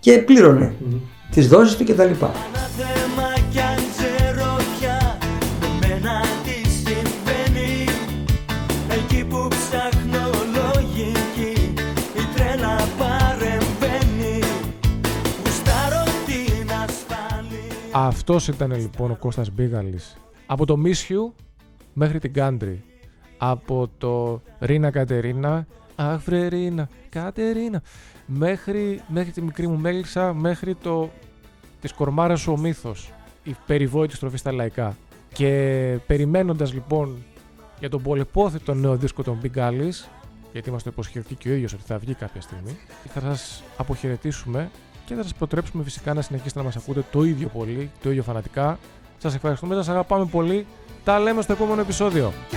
και 0.01 0.19
πλήρωνε 0.19 0.73
Μμμ. 0.87 0.97
τις 1.31 1.49
δόσεις 1.49 1.77
του 1.77 1.85
και 1.85 1.95
τα 1.95 2.05
λοιπά. 2.05 2.31
Ασφάλεια 17.93 18.09
Αυτός 18.09 18.49
ήταν 18.49 18.73
λοιπόν 18.73 19.11
ο 19.11 19.17
Κώστας 19.17 19.51
Μπίγαλης. 19.51 20.17
Από 20.47 20.67
το 20.67 20.77
Miss 20.85 21.13
You 21.13 21.33
μέχρι 21.93 22.19
την 22.19 22.33
Country. 22.37 22.77
Από 23.39 23.91
το 23.99 24.43
Ρίνα 24.61 24.91
Κατερίνα, 24.91 25.67
αχ 25.95 26.23
βρε 26.23 26.47
Ρίνα, 26.47 26.89
Κατερίνα, 27.09 27.83
μέχρι, 28.27 29.01
μέχρι 29.09 29.31
τη 29.31 29.43
μικρή 29.43 29.69
μου 29.69 29.79
μέλισσα, 29.79 30.35
μέχρι 30.35 30.75
το 30.75 31.11
της 31.81 31.93
κορμάρας 31.93 32.41
σου 32.41 32.53
ο 32.53 32.59
μύθος, 32.59 33.13
η 33.43 33.57
περιβόητη 33.67 34.15
στροφή 34.15 34.37
στα 34.37 34.53
λαϊκά. 34.53 34.97
Και 35.33 35.99
περιμένοντας 36.07 36.73
λοιπόν 36.73 37.17
για 37.79 37.89
τον 37.89 38.03
πολυπόθητο 38.03 38.75
νέο 38.75 38.97
δίσκο 38.97 39.23
των 39.23 39.41
Big 39.43 39.59
Alice, 39.59 40.09
γιατί 40.53 40.71
μας 40.71 40.83
το 40.83 40.91
υποσχεθεί 40.93 41.35
και 41.35 41.49
ο 41.49 41.53
ίδιος 41.53 41.73
ότι 41.73 41.83
θα 41.87 41.99
βγει 41.99 42.15
κάποια 42.15 42.41
στιγμή, 42.41 42.77
θα 43.09 43.21
σας 43.21 43.63
αποχαιρετήσουμε 43.77 44.71
και 45.05 45.15
θα 45.15 45.23
σας 45.23 45.35
προτρέψουμε 45.35 45.83
φυσικά 45.85 46.15
να 46.15 46.23
συνεχίσετε 46.23 46.59
να 46.59 46.65
μας 46.65 46.77
ακούτε 46.77 47.05
το 47.11 47.23
ίδιο 47.23 47.49
πολύ, 47.49 47.91
το 48.03 48.11
ίδιο 48.11 48.23
φανατικά. 48.23 48.79
Σας 49.19 49.35
ευχαριστούμε, 49.35 49.75
σας 49.75 49.89
αγαπάμε 49.89 50.25
πολύ. 50.25 50.67
Τα 51.05 51.19
λέμε 51.19 51.43
στο 51.43 51.53
επόμενο 51.53 51.81
επεισόδιο. 51.81 52.33
Κι 52.49 52.57